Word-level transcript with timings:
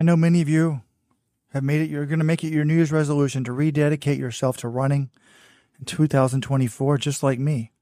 I 0.00 0.04
know 0.04 0.16
many 0.16 0.40
of 0.40 0.48
you 0.48 0.82
have 1.52 1.62
made 1.62 1.80
it, 1.80 1.90
you're 1.90 2.06
going 2.06 2.18
to 2.18 2.24
make 2.24 2.42
it 2.42 2.52
your 2.52 2.64
New 2.64 2.74
Year's 2.74 2.92
resolution 2.92 3.44
to 3.44 3.52
rededicate 3.52 4.18
yourself 4.18 4.56
to 4.58 4.68
running 4.68 5.10
in 5.78 5.84
2024, 5.84 6.98
just 6.98 7.22
like 7.22 7.38
me. 7.38 7.72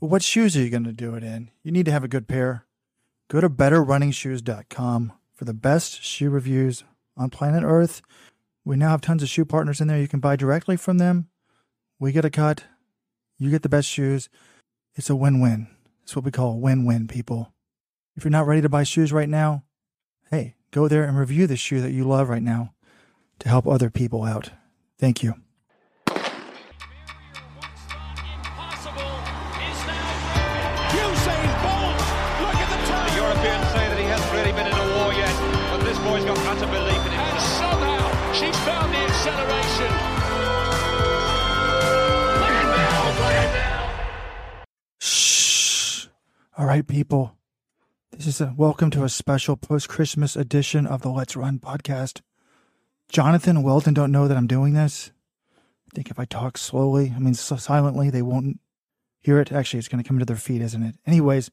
But 0.00 0.06
what 0.06 0.22
shoes 0.22 0.56
are 0.56 0.62
you 0.62 0.70
going 0.70 0.84
to 0.84 0.92
do 0.92 1.14
it 1.14 1.24
in? 1.24 1.50
You 1.64 1.72
need 1.72 1.86
to 1.86 1.92
have 1.92 2.04
a 2.04 2.08
good 2.08 2.28
pair. 2.28 2.64
Go 3.28 3.40
to 3.40 3.50
betterrunningshoes.com 3.50 5.12
for 5.34 5.44
the 5.44 5.54
best 5.54 6.02
shoe 6.02 6.30
reviews 6.30 6.84
on 7.16 7.30
planet 7.30 7.64
Earth. 7.64 8.02
We 8.64 8.76
now 8.76 8.90
have 8.90 9.00
tons 9.00 9.22
of 9.22 9.28
shoe 9.28 9.44
partners 9.44 9.80
in 9.80 9.88
there. 9.88 10.00
You 10.00 10.08
can 10.08 10.20
buy 10.20 10.36
directly 10.36 10.76
from 10.76 10.98
them. 10.98 11.28
We 11.98 12.12
get 12.12 12.24
a 12.24 12.30
cut. 12.30 12.64
You 13.38 13.50
get 13.50 13.62
the 13.62 13.68
best 13.68 13.88
shoes. 13.88 14.28
It's 14.94 15.10
a 15.10 15.16
win 15.16 15.40
win. 15.40 15.68
It's 16.02 16.14
what 16.14 16.24
we 16.24 16.30
call 16.30 16.60
win 16.60 16.84
win, 16.84 17.08
people. 17.08 17.52
If 18.16 18.24
you're 18.24 18.30
not 18.30 18.46
ready 18.46 18.62
to 18.62 18.68
buy 18.68 18.84
shoes 18.84 19.12
right 19.12 19.28
now, 19.28 19.64
hey, 20.30 20.54
go 20.70 20.88
there 20.88 21.04
and 21.04 21.18
review 21.18 21.46
the 21.46 21.56
shoe 21.56 21.80
that 21.80 21.92
you 21.92 22.04
love 22.04 22.28
right 22.28 22.42
now 22.42 22.74
to 23.40 23.48
help 23.48 23.66
other 23.66 23.90
people 23.90 24.24
out. 24.24 24.50
Thank 24.98 25.22
you. 25.22 25.34
Usain 30.88 31.50
Bolt, 31.62 31.98
look 32.40 32.56
at 32.56 32.68
the 32.70 32.78
The 32.78 32.86
time. 32.90 33.16
Europeans 33.16 33.66
say 33.70 33.84
that 33.88 33.98
he 33.98 34.04
hasn't 34.04 34.32
really 34.32 34.52
been 34.52 34.66
in 34.66 34.72
a 34.72 34.86
war 34.98 35.12
yet, 35.12 35.34
but 35.70 35.84
this 35.84 35.98
boy's 36.00 36.24
got 36.24 36.38
utter 36.38 36.66
belief 36.66 37.06
in 37.06 37.12
And 37.12 37.40
somehow 37.40 38.32
she's 38.32 38.56
found 38.64 38.92
the 38.92 38.98
acceleration. 38.98 40.18
Shh. 45.00 46.06
All 46.56 46.66
right, 46.66 46.86
people. 46.86 47.37
This 48.18 48.26
is 48.26 48.40
a 48.40 48.52
welcome 48.56 48.90
to 48.90 49.04
a 49.04 49.08
special 49.08 49.56
post 49.56 49.88
Christmas 49.88 50.34
edition 50.34 50.88
of 50.88 51.02
the 51.02 51.08
Let's 51.08 51.36
Run 51.36 51.60
podcast. 51.60 52.20
Jonathan 53.08 53.58
and 53.58 53.64
Weldon 53.64 53.94
don't 53.94 54.10
know 54.10 54.26
that 54.26 54.36
I'm 54.36 54.48
doing 54.48 54.72
this. 54.72 55.12
I 55.56 55.94
think 55.94 56.10
if 56.10 56.18
I 56.18 56.24
talk 56.24 56.58
slowly, 56.58 57.12
I 57.14 57.20
mean 57.20 57.34
so 57.34 57.54
silently, 57.54 58.10
they 58.10 58.22
won't 58.22 58.58
hear 59.20 59.38
it. 59.38 59.52
Actually, 59.52 59.78
it's 59.78 59.86
going 59.86 60.02
to 60.02 60.08
come 60.08 60.18
to 60.18 60.24
their 60.24 60.34
feet, 60.34 60.60
isn't 60.62 60.82
it? 60.82 60.96
Anyways, 61.06 61.52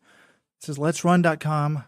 this 0.59 0.69
is 0.69 0.80
let'srun.com. 0.80 1.83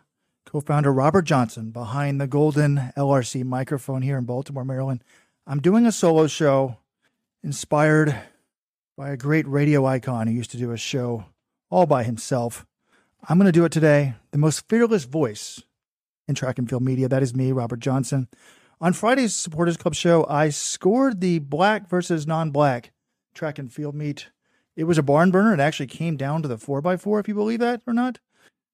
Co 0.46 0.62
founder 0.62 0.94
Robert 0.94 1.24
Johnson 1.24 1.72
behind 1.72 2.22
the 2.22 2.28
golden 2.28 2.94
LRC 2.96 3.44
microphone 3.46 4.04
here 4.04 4.20
in 4.20 4.26
Baltimore, 4.26 4.64
Maryland. 4.64 5.04
I'm 5.48 5.60
doing 5.60 5.88
a 5.88 5.92
solo 5.92 6.28
show 6.28 6.78
inspired 7.44 8.16
by 8.96 9.10
a 9.10 9.18
great 9.18 9.48
radio 9.48 9.88
icon 9.88 10.28
who 10.28 10.34
used 10.34 10.52
to 10.52 10.58
do 10.58 10.72
a 10.72 10.78
show 10.78 11.26
all 11.72 11.88
by 11.88 12.04
himself. 12.04 12.64
I'm 13.24 13.38
going 13.38 13.46
to 13.46 13.52
do 13.52 13.66
it 13.66 13.72
today. 13.72 14.16
The 14.32 14.38
most 14.38 14.68
fearless 14.68 15.06
voice 15.06 15.62
in 16.28 16.36
track 16.36 16.58
and 16.58 16.70
field 16.70 16.84
media. 16.84 17.08
That 17.08 17.24
is 17.24 17.36
me, 17.36 17.52
Robert 17.52 17.80
Johnson. 17.80 18.28
On 18.80 18.94
Friday's 18.94 19.36
Supporters 19.36 19.78
Club 19.78 19.96
show, 19.96 20.26
I 20.30 20.50
scored 20.50 21.20
the 21.20 21.40
black 21.40 21.90
versus 21.90 22.28
non 22.28 22.52
black 22.52 22.92
track 23.34 23.58
and 23.58 23.72
field 23.72 23.96
meet. 23.96 24.28
It 24.76 24.84
was 24.84 24.98
a 24.98 25.04
barn 25.04 25.32
burner. 25.32 25.54
It 25.54 25.60
actually 25.60 25.88
came 25.88 26.16
down 26.18 26.42
to 26.44 26.48
the 26.48 26.58
4x4, 26.58 27.20
if 27.20 27.28
you 27.28 27.34
believe 27.34 27.60
that 27.60 27.82
or 27.88 27.94
not. 27.94 28.20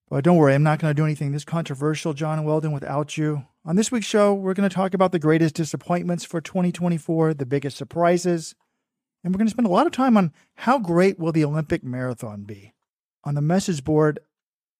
But 0.10 0.26
don't 0.26 0.38
worry, 0.38 0.54
I'm 0.54 0.64
not 0.64 0.80
going 0.80 0.92
to 0.92 1.00
do 1.00 1.06
anything 1.06 1.32
this 1.32 1.46
controversial, 1.46 2.14
John 2.14 2.44
Weldon, 2.44 2.74
without 2.74 3.18
you. 3.18 3.46
On 3.66 3.78
this 3.78 3.92
week's 3.92 4.06
show, 4.06 4.34
we're 4.34 4.54
going 4.54 4.70
to 4.70 4.76
talk 4.76 4.94
about 4.94 5.14
the 5.14 5.20
greatest 5.20 5.56
disappointments 5.56 6.26
for 6.26 6.42
2024, 6.42 7.34
the 7.34 7.46
biggest 7.46 7.78
surprises, 7.78 8.54
and 9.24 9.34
we're 9.34 9.38
going 9.38 9.48
to 9.48 9.52
spend 9.52 9.68
a 9.68 9.72
lot 9.72 9.88
of 9.88 9.94
time 9.94 10.18
on 10.18 10.34
how 10.56 10.78
great 10.78 11.18
will 11.18 11.32
the 11.32 11.46
Olympic 11.46 11.84
marathon 11.84 12.44
be. 12.44 12.74
On 13.24 13.36
the 13.36 13.42
message 13.42 13.86
board, 13.86 14.20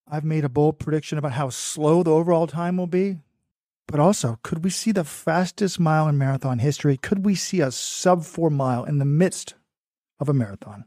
I've 0.08 0.24
made 0.24 0.44
a 0.44 0.50
bold 0.50 0.80
prediction 0.80 1.18
about 1.18 1.34
how 1.34 1.50
slow 1.50 2.04
the 2.04 2.12
overall 2.12 2.48
time 2.48 2.78
will 2.78 2.88
be. 2.88 3.20
But 3.88 4.00
also, 4.00 4.40
could 4.44 4.64
we 4.64 4.70
see 4.70 4.92
the 4.92 5.04
fastest 5.04 5.80
mile 5.80 6.08
in 6.08 6.18
marathon 6.18 6.60
history? 6.60 6.98
Could 6.98 7.26
we 7.26 7.36
see 7.36 7.62
a 7.62 7.72
sub 7.72 8.24
four 8.24 8.50
mile 8.50 8.84
in 8.86 8.98
the 8.98 9.06
midst 9.06 9.56
of 10.20 10.30
a 10.30 10.34
marathon? 10.34 10.86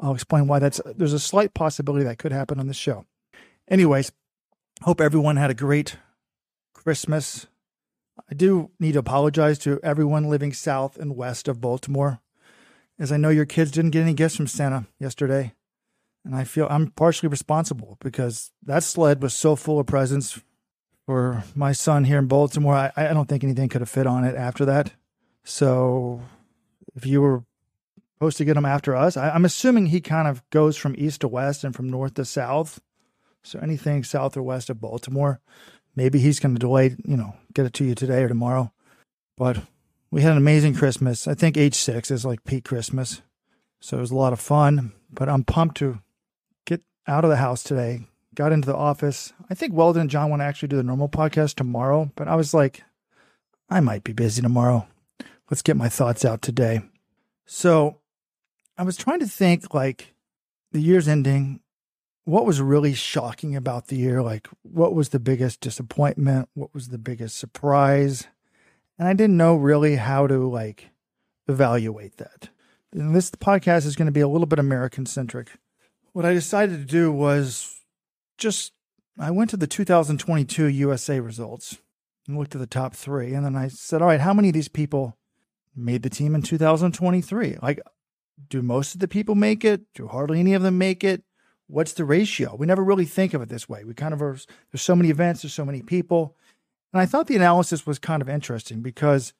I'll 0.00 0.14
explain 0.14 0.46
why 0.46 0.58
that's 0.58 0.80
there's 0.96 1.12
a 1.12 1.20
slight 1.20 1.54
possibility 1.54 2.04
that 2.04 2.18
could 2.18 2.32
happen 2.32 2.58
on 2.58 2.66
this 2.66 2.76
show. 2.76 3.06
Anyways, 3.68 4.12
hope 4.82 5.00
everyone 5.00 5.36
had 5.36 5.50
a 5.50 5.54
great 5.54 5.96
Christmas. 6.74 7.46
I 8.30 8.34
do 8.34 8.70
need 8.80 8.92
to 8.92 8.98
apologize 8.98 9.58
to 9.60 9.80
everyone 9.82 10.28
living 10.28 10.52
south 10.52 10.96
and 10.96 11.16
west 11.16 11.48
of 11.48 11.60
Baltimore 11.60 12.20
as 12.98 13.10
I 13.10 13.16
know 13.16 13.28
your 13.28 13.46
kids 13.46 13.70
didn't 13.70 13.90
get 13.90 14.02
any 14.02 14.14
gifts 14.14 14.36
from 14.36 14.46
Santa 14.46 14.86
yesterday. 14.98 15.54
And 16.24 16.34
I 16.34 16.44
feel 16.44 16.66
I'm 16.70 16.88
partially 16.88 17.28
responsible 17.28 17.98
because 18.00 18.50
that 18.62 18.82
sled 18.82 19.22
was 19.22 19.34
so 19.34 19.56
full 19.56 19.78
of 19.78 19.86
presents 19.86 20.40
for 21.06 21.44
my 21.54 21.72
son 21.72 22.04
here 22.04 22.18
in 22.18 22.26
Baltimore. 22.26 22.74
I, 22.74 22.92
I 22.96 23.12
don't 23.12 23.28
think 23.28 23.44
anything 23.44 23.68
could 23.68 23.82
have 23.82 23.90
fit 23.90 24.06
on 24.06 24.24
it 24.24 24.34
after 24.34 24.64
that. 24.64 24.92
So 25.44 26.22
if 26.94 27.04
you 27.04 27.20
were 27.20 27.44
supposed 28.14 28.38
to 28.38 28.44
get 28.46 28.56
him 28.56 28.64
after 28.64 28.96
us, 28.96 29.16
I, 29.16 29.30
I'm 29.30 29.44
assuming 29.44 29.86
he 29.86 30.00
kind 30.00 30.26
of 30.26 30.42
goes 30.48 30.78
from 30.78 30.94
east 30.96 31.20
to 31.20 31.28
west 31.28 31.62
and 31.62 31.76
from 31.76 31.90
north 31.90 32.14
to 32.14 32.24
south. 32.24 32.80
So 33.42 33.58
anything 33.58 34.02
south 34.04 34.36
or 34.38 34.42
west 34.42 34.70
of 34.70 34.80
Baltimore, 34.80 35.40
maybe 35.94 36.18
he's 36.18 36.40
going 36.40 36.54
to 36.54 36.58
delay, 36.58 36.96
you 37.04 37.18
know, 37.18 37.36
get 37.52 37.66
it 37.66 37.74
to 37.74 37.84
you 37.84 37.94
today 37.94 38.22
or 38.22 38.28
tomorrow. 38.28 38.72
But 39.36 39.58
we 40.10 40.22
had 40.22 40.32
an 40.32 40.38
amazing 40.38 40.74
Christmas. 40.74 41.28
I 41.28 41.34
think 41.34 41.58
age 41.58 41.74
six 41.74 42.10
is 42.10 42.24
like 42.24 42.44
peak 42.44 42.64
Christmas. 42.64 43.20
So 43.80 43.98
it 43.98 44.00
was 44.00 44.10
a 44.10 44.16
lot 44.16 44.32
of 44.32 44.40
fun. 44.40 44.92
But 45.10 45.28
I'm 45.28 45.44
pumped 45.44 45.76
to 45.78 46.00
out 47.06 47.24
of 47.24 47.30
the 47.30 47.36
house 47.36 47.62
today. 47.62 48.06
Got 48.34 48.52
into 48.52 48.66
the 48.66 48.76
office. 48.76 49.32
I 49.48 49.54
think 49.54 49.72
Weldon 49.72 50.02
and 50.02 50.10
John 50.10 50.30
want 50.30 50.40
to 50.40 50.44
actually 50.44 50.68
do 50.68 50.76
the 50.76 50.82
normal 50.82 51.08
podcast 51.08 51.54
tomorrow. 51.54 52.10
But 52.16 52.28
I 52.28 52.34
was 52.34 52.52
like, 52.52 52.82
I 53.70 53.80
might 53.80 54.04
be 54.04 54.12
busy 54.12 54.42
tomorrow. 54.42 54.86
Let's 55.50 55.62
get 55.62 55.76
my 55.76 55.88
thoughts 55.88 56.24
out 56.24 56.42
today. 56.42 56.80
So 57.46 57.98
I 58.76 58.82
was 58.82 58.96
trying 58.96 59.20
to 59.20 59.26
think 59.26 59.72
like 59.72 60.14
the 60.72 60.80
year's 60.80 61.08
ending. 61.08 61.60
What 62.24 62.46
was 62.46 62.60
really 62.60 62.94
shocking 62.94 63.54
about 63.54 63.88
the 63.88 63.96
year? 63.96 64.22
Like, 64.22 64.48
what 64.62 64.94
was 64.94 65.10
the 65.10 65.20
biggest 65.20 65.60
disappointment? 65.60 66.48
What 66.54 66.72
was 66.72 66.88
the 66.88 66.98
biggest 66.98 67.36
surprise? 67.36 68.26
and 68.98 69.08
I 69.08 69.12
didn't 69.12 69.36
know 69.36 69.56
really 69.56 69.96
how 69.96 70.26
to 70.26 70.48
like 70.48 70.90
evaluate 71.48 72.16
that. 72.18 72.48
And 72.92 73.14
this 73.14 73.30
podcast 73.30 73.86
is 73.86 73.96
going 73.96 74.06
to 74.06 74.12
be 74.12 74.20
a 74.20 74.28
little 74.28 74.46
bit 74.46 74.58
American 74.58 75.06
centric. 75.06 75.50
What 76.14 76.24
I 76.24 76.32
decided 76.32 76.78
to 76.78 76.84
do 76.84 77.10
was 77.10 77.80
just 78.38 78.72
I 79.18 79.32
went 79.32 79.50
to 79.50 79.56
the 79.56 79.66
2022 79.66 80.66
USA 80.66 81.18
results 81.18 81.78
and 82.28 82.38
looked 82.38 82.54
at 82.54 82.60
the 82.60 82.68
top 82.68 82.94
three, 82.94 83.34
and 83.34 83.44
then 83.44 83.56
I 83.56 83.66
said, 83.66 84.00
"All 84.00 84.06
right, 84.06 84.20
how 84.20 84.32
many 84.32 84.48
of 84.48 84.54
these 84.54 84.68
people 84.68 85.18
made 85.74 86.04
the 86.04 86.08
team 86.08 86.36
in 86.36 86.42
2023? 86.42 87.56
Like, 87.60 87.80
do 88.48 88.62
most 88.62 88.94
of 88.94 89.00
the 89.00 89.08
people 89.08 89.34
make 89.34 89.64
it? 89.64 89.92
Do 89.92 90.06
hardly 90.06 90.38
any 90.38 90.54
of 90.54 90.62
them 90.62 90.78
make 90.78 91.02
it? 91.02 91.24
What's 91.66 91.92
the 91.94 92.04
ratio? 92.04 92.54
We 92.54 92.66
never 92.66 92.84
really 92.84 93.06
think 93.06 93.34
of 93.34 93.42
it 93.42 93.48
this 93.48 93.68
way. 93.68 93.82
We 93.82 93.92
kind 93.92 94.14
of 94.14 94.22
are, 94.22 94.38
there's 94.70 94.82
so 94.82 94.94
many 94.94 95.10
events, 95.10 95.42
there's 95.42 95.52
so 95.52 95.64
many 95.64 95.82
people." 95.82 96.36
And 96.92 97.00
I 97.00 97.06
thought 97.06 97.26
the 97.26 97.34
analysis 97.34 97.88
was 97.88 97.98
kind 97.98 98.22
of 98.22 98.28
interesting 98.28 98.82
because, 98.82 99.32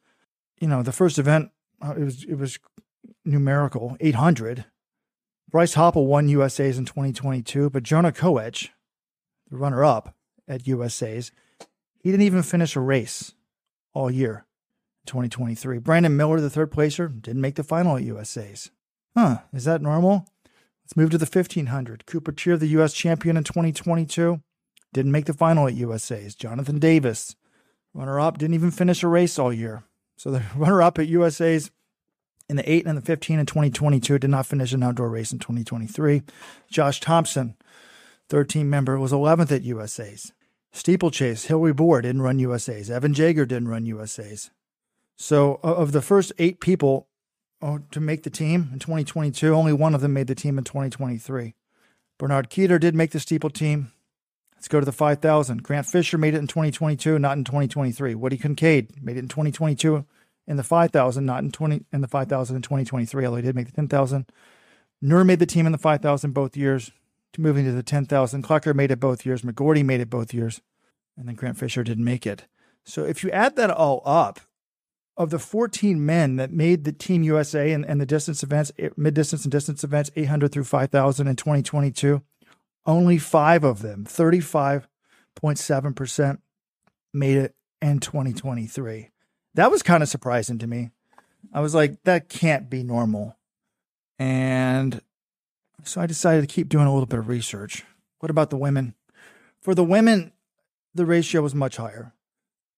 you 0.59 0.67
know, 0.67 0.83
the 0.83 0.91
first 0.91 1.21
event 1.21 1.53
uh, 1.81 1.95
it 1.97 2.03
was 2.03 2.25
it 2.25 2.35
was 2.35 2.59
numerical 3.25 3.97
800. 4.01 4.65
Bryce 5.51 5.75
Hoppel 5.75 6.07
won 6.07 6.29
USA's 6.29 6.79
in 6.79 6.85
2022, 6.85 7.71
but 7.71 7.83
Jonah 7.83 8.13
Koech, 8.13 8.71
the 9.51 9.57
runner-up 9.57 10.15
at 10.49 10.67
USA's, 10.67 11.33
he 11.99 12.11
didn't 12.11 12.27
even 12.27 12.43
finish 12.43 12.77
a 12.77 12.81
race 12.81 13.33
all 13.93 14.11
year. 14.11 14.47
2023. 15.07 15.79
Brandon 15.79 16.17
Miller, 16.17 16.41
the 16.41 16.51
third 16.51 16.71
placer, 16.71 17.09
didn't 17.09 17.41
make 17.41 17.57
the 17.57 17.63
final 17.63 17.97
at 17.97 18.03
USA's. 18.03 18.71
Huh? 19.17 19.39
Is 19.53 19.65
that 19.65 19.83
normal? 19.83 20.27
Let's 20.85 20.97
move 20.97 21.11
to 21.11 21.19
the 21.19 21.25
1500. 21.27 22.07
Cooper 22.07 22.33
Teare, 22.33 22.59
the 22.59 22.67
U.S. 22.69 22.93
champion 22.93 23.37
in 23.37 23.45
2022, 23.45 24.43
didn't 24.93 25.13
make 25.13 25.27
the 25.27 25.33
final 25.33 25.67
at 25.67 25.75
USA's. 25.75 26.35
Jonathan 26.35 26.79
Davis, 26.79 27.37
runner 27.93 28.21
up, 28.21 28.39
didn't 28.39 28.55
even 28.55 28.71
finish 28.71 29.03
a 29.03 29.09
race 29.09 29.39
all 29.39 29.53
year. 29.53 29.85
So 30.17 30.31
the 30.31 30.43
runner 30.57 30.83
up 30.83 30.99
at 30.99 31.09
USA's 31.09 31.71
in 32.49 32.57
the 32.57 32.71
8 32.71 32.87
and 32.87 32.97
the 32.97 33.03
15 33.03 33.39
in 33.39 33.47
2022 33.47 34.19
did 34.19 34.31
not 34.31 34.47
finish 34.47 34.73
an 34.73 34.83
outdoor 34.83 35.09
race 35.09 35.33
in 35.33 35.39
2023. 35.39 36.23
Josh 36.71 37.01
Thompson, 37.01 37.57
third 38.29 38.49
team 38.49 38.69
member, 38.69 38.99
was 38.99 39.13
11th 39.13 39.53
at 39.53 39.63
USA's. 39.63 40.33
Steeplechase, 40.73 41.45
Hillary 41.45 41.73
Bor 41.73 42.03
didn't 42.03 42.23
run 42.23 42.39
USA's. 42.39 42.91
Evan 42.91 43.15
Jager 43.15 43.47
didn't 43.47 43.69
run 43.69 43.87
USA's. 43.87 44.51
So 45.17 45.61
of 45.63 45.93
the 45.93 46.03
first 46.03 46.33
eight 46.39 46.61
people 46.61 47.07
oh, 47.63 47.79
to 47.93 48.01
make 48.01 48.25
the 48.25 48.31
team 48.31 48.71
in 48.73 48.79
2022, 48.81 49.55
only 49.55 49.73
one 49.73 49.95
of 49.95 50.01
them 50.01 50.13
made 50.13 50.27
the 50.27 50.35
team 50.35 50.59
in 50.59 50.65
2023. 50.65 51.55
Bernard 52.19 52.51
Keter 52.51 52.79
did 52.79 52.95
make 52.95 53.13
the 53.13 53.21
steeple 53.21 53.51
team. 53.51 53.93
Let's 54.57 54.69
go 54.69 54.81
to 54.81 54.87
the 54.87 54.93
5,000. 54.93 55.63
Grant 55.63 55.87
Fisher 55.87 56.19
made 56.19 56.35
it 56.35 56.39
in 56.39 56.47
2022, 56.47 57.19
not 57.19 57.37
in 57.37 57.45
2023. 57.45 58.15
Woody 58.15 58.37
Kincaid 58.37 59.03
made 59.03 59.17
it 59.17 59.21
in 59.21 59.29
2022 59.29 60.05
in 60.47 60.57
the 60.57 60.63
5,000, 60.63 61.25
not 61.25 61.43
in 61.43 61.51
20 61.51 61.85
in 61.93 62.01
the 62.01 62.09
5,000 62.09 62.57
in 62.57 62.63
2023. 62.63 63.25
Although 63.25 63.37
he 63.37 63.43
did 63.43 63.55
make 63.55 63.67
the 63.67 63.73
10,000. 63.73 64.27
Nur 65.03 65.25
made 65.25 65.39
the 65.39 65.47
team 65.47 65.67
in 65.67 65.73
the 65.73 65.79
5,000 65.79 66.33
both 66.33 66.57
years. 66.57 66.91
Moving 67.37 67.65
to 67.65 67.73
the 67.73 67.83
10,000, 67.83 68.45
Klecker 68.45 68.77
made 68.77 68.93
it 68.93 69.01
both 69.01 69.27
years. 69.27 69.43
McGorty 69.43 69.85
made 69.85 70.01
it 70.01 70.09
both 70.09 70.33
years, 70.33 70.61
and 71.17 71.27
then 71.27 71.35
Grant 71.35 71.59
Fisher 71.59 71.83
didn't 71.83 72.05
make 72.05 72.29
it. 72.29 72.45
So 72.85 73.05
if 73.05 73.25
you 73.25 73.31
add 73.33 73.57
that 73.57 73.73
all 73.73 74.03
up, 74.05 74.39
of 75.17 75.31
the 75.31 75.39
14 75.39 76.05
men 76.05 76.35
that 76.37 76.53
made 76.53 76.85
the 76.85 76.93
Team 76.93 77.23
USA 77.23 77.73
and, 77.73 77.87
and 77.87 77.99
the 78.01 78.07
distance 78.07 78.43
events, 78.43 78.73
eh, 78.79 78.89
mid 78.97 79.15
distance 79.15 79.45
and 79.45 79.53
distance 79.53 79.85
events, 79.85 80.11
800 80.17 80.51
through 80.51 80.65
5,000 80.65 81.29
in 81.29 81.37
2022, 81.37 82.21
only 82.87 83.19
five 83.19 83.63
of 83.65 83.83
them, 83.83 84.05
35.7%, 84.05 86.39
made 87.13 87.37
it 87.37 87.55
in 87.81 88.01
2023. 88.01 89.11
That 89.55 89.71
was 89.71 89.83
kind 89.83 90.03
of 90.03 90.09
surprising 90.09 90.59
to 90.59 90.67
me. 90.67 90.91
I 91.53 91.61
was 91.61 91.75
like, 91.75 92.03
that 92.05 92.29
can't 92.29 92.69
be 92.69 92.83
normal. 92.83 93.37
And 94.19 95.01
so 95.85 96.01
I 96.01 96.07
decided 96.07 96.41
to 96.41 96.53
keep 96.53 96.69
doing 96.69 96.87
a 96.87 96.93
little 96.93 97.07
bit 97.07 97.19
of 97.19 97.29
research. 97.29 97.85
What 98.19 98.31
about 98.31 98.51
the 98.51 98.57
women? 98.57 98.95
For 99.61 99.75
the 99.75 99.85
women, 99.85 100.33
the 100.95 101.07
ratio 101.07 101.43
was 101.43 101.55
much 101.55 101.77
higher. 101.77 102.13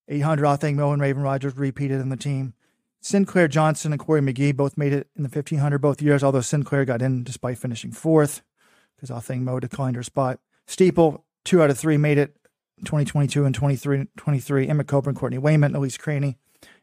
800, 0.08 0.46
I 0.46 0.56
think 0.56 0.78
and 0.78 1.02
Raevyn 1.02 1.22
Rogers 1.22 1.56
repeated 1.56 2.00
in 2.00 2.10
the 2.10 2.16
team. 2.16 2.54
Sinclair 3.00 3.48
Johnson 3.48 3.92
and 3.92 4.00
Cory 4.00 4.20
McGee 4.20 4.56
both 4.56 4.76
made 4.76 4.92
it 4.92 5.08
in 5.16 5.22
the 5.22 5.28
1500 5.28 5.78
both 5.78 6.02
years, 6.02 6.22
although 6.22 6.40
Sinclair 6.40 6.84
got 6.84 7.02
in 7.02 7.24
despite 7.24 7.58
finishing 7.58 7.92
fourth 7.92 8.42
because 8.96 9.10
I 9.10 9.20
think 9.20 9.42
Mo 9.42 9.60
declined 9.60 9.96
her 9.96 10.02
spot. 10.02 10.40
Steeple, 10.66 11.24
two 11.44 11.62
out 11.62 11.70
of 11.70 11.78
three 11.78 11.96
made 11.96 12.18
it 12.18 12.36
2022 12.84 13.44
and 13.44 13.54
23, 13.54 14.08
23. 14.16 14.68
Emma 14.68 14.84
Coburn, 14.84 15.14
Courtney 15.14 15.38
Wayment, 15.38 15.76
Elise 15.76 15.96
Cranny 15.96 16.38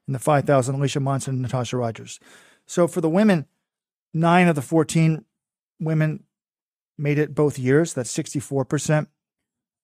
in 0.08 0.14
the 0.14 0.20
5,000, 0.20 0.76
Alicia 0.76 1.00
Monson, 1.00 1.36
and 1.36 1.46
Natosha 1.46 1.78
Rogers. 1.78 2.20
So 2.66 2.88
for 2.88 3.02
the 3.02 3.10
women, 3.10 3.46
nine 4.14 4.48
of 4.48 4.56
the 4.56 4.62
14 4.62 5.26
women 5.80 6.24
made 6.98 7.18
it 7.18 7.36
both 7.36 7.58
years. 7.58 7.94
That's 7.94 8.16
64%. 8.16 9.08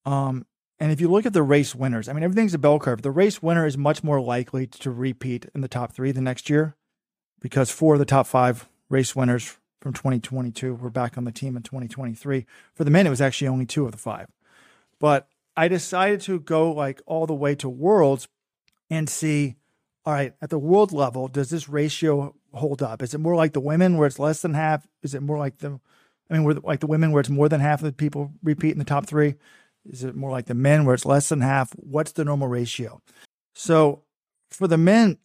Um, 0.05 0.45
and 0.79 0.91
if 0.91 1.01
you 1.01 1.09
look 1.09 1.25
at 1.25 1.33
the 1.33 1.43
race 1.43 1.75
winners, 1.75 2.07
I 2.07 2.13
mean, 2.13 2.23
everything's 2.23 2.53
a 2.53 2.59
bell 2.59 2.79
curve. 2.79 3.01
The 3.01 3.11
race 3.11 3.43
winner 3.43 3.65
is 3.65 3.77
much 3.77 4.03
more 4.03 4.21
likely 4.21 4.65
to 4.67 4.91
repeat 4.91 5.47
in 5.53 5.61
the 5.61 5.67
top 5.67 5.91
three 5.91 6.11
the 6.11 6.21
next 6.21 6.49
year 6.49 6.75
because 7.41 7.69
four 7.69 7.95
of 7.95 7.99
the 7.99 8.05
top 8.05 8.27
five 8.27 8.67
race 8.89 9.15
winners 9.15 9.57
from 9.81 9.93
2022 9.93 10.75
were 10.75 10.89
back 10.89 11.17
on 11.17 11.25
the 11.25 11.31
team 11.31 11.57
in 11.57 11.63
2023. 11.63 12.45
For 12.73 12.83
the 12.83 12.91
men, 12.91 13.07
it 13.07 13.09
was 13.09 13.21
actually 13.21 13.47
only 13.47 13.65
two 13.65 13.85
of 13.85 13.91
the 13.91 13.97
five. 13.97 14.27
But 14.99 15.27
I 15.55 15.67
decided 15.67 16.21
to 16.21 16.39
go 16.39 16.71
like 16.71 17.01
all 17.05 17.25
the 17.25 17.33
way 17.33 17.55
to 17.55 17.69
worlds 17.69 18.27
and 18.89 19.09
see, 19.09 19.55
all 20.09 20.15
right, 20.15 20.33
at 20.41 20.49
the 20.49 20.57
world 20.57 20.91
level, 20.91 21.27
does 21.27 21.51
this 21.51 21.69
ratio 21.69 22.33
hold 22.51 22.81
up? 22.81 23.03
Is 23.03 23.13
it 23.13 23.19
more 23.19 23.35
like 23.35 23.53
the 23.53 23.59
women 23.59 23.95
where 23.95 24.07
it's 24.07 24.17
less 24.17 24.41
than 24.41 24.55
half? 24.55 24.87
Is 25.03 25.13
it 25.13 25.21
more 25.21 25.37
like 25.37 25.59
the, 25.59 25.79
I 26.27 26.33
mean, 26.33 26.43
where 26.43 26.55
like 26.55 26.79
the 26.79 26.87
women 26.87 27.11
where 27.11 27.19
it's 27.19 27.29
more 27.29 27.47
than 27.47 27.61
half 27.61 27.81
of 27.81 27.85
the 27.85 27.91
people 27.91 28.31
repeat 28.41 28.71
in 28.71 28.79
the 28.79 28.85
top 28.85 29.05
three? 29.05 29.35
Is 29.85 30.03
it 30.03 30.15
more 30.15 30.31
like 30.31 30.47
the 30.47 30.55
men 30.55 30.83
where 30.83 30.95
it's 30.95 31.05
less 31.05 31.29
than 31.29 31.41
half? 31.41 31.73
What's 31.73 32.13
the 32.13 32.25
normal 32.25 32.47
ratio? 32.47 33.03
So 33.53 34.01
for 34.49 34.67
the 34.67 34.79
men, 34.79 35.19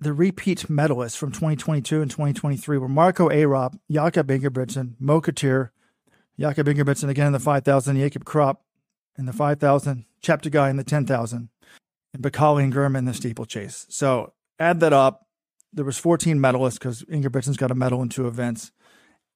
the 0.00 0.14
repeat 0.14 0.68
medalists 0.70 1.18
from 1.18 1.30
2022 1.30 2.00
and 2.00 2.10
2023 2.10 2.78
were 2.78 2.88
Marco 2.88 3.28
Arop, 3.28 3.78
Jakob 3.90 4.28
Ingebrigtsen, 4.28 4.94
Mo 4.98 5.20
Katir, 5.20 5.68
Jakob 6.40 6.66
Ingebrigtsen 6.66 7.10
again 7.10 7.26
in 7.26 7.34
the 7.34 7.38
5,000, 7.40 7.98
Jacob 7.98 8.24
Krop 8.24 8.56
in 9.18 9.26
the 9.26 9.34
5,000, 9.34 10.06
Cheptegei 10.22 10.70
in 10.70 10.78
the 10.78 10.82
10,000, 10.82 11.50
and 12.14 12.22
Bakkali 12.22 12.62
and 12.62 12.72
Girma 12.72 12.98
in 12.98 13.04
the 13.04 13.12
steeplechase. 13.12 13.86
So 13.90 14.32
add 14.58 14.80
that 14.80 14.92
up. 14.92 15.26
There 15.72 15.84
was 15.84 15.98
14 15.98 16.38
medalists 16.38 16.78
because 16.78 17.02
Ingebrigtsen's 17.02 17.56
got 17.56 17.72
a 17.72 17.74
medal 17.74 18.00
in 18.00 18.08
two 18.08 18.28
events. 18.28 18.70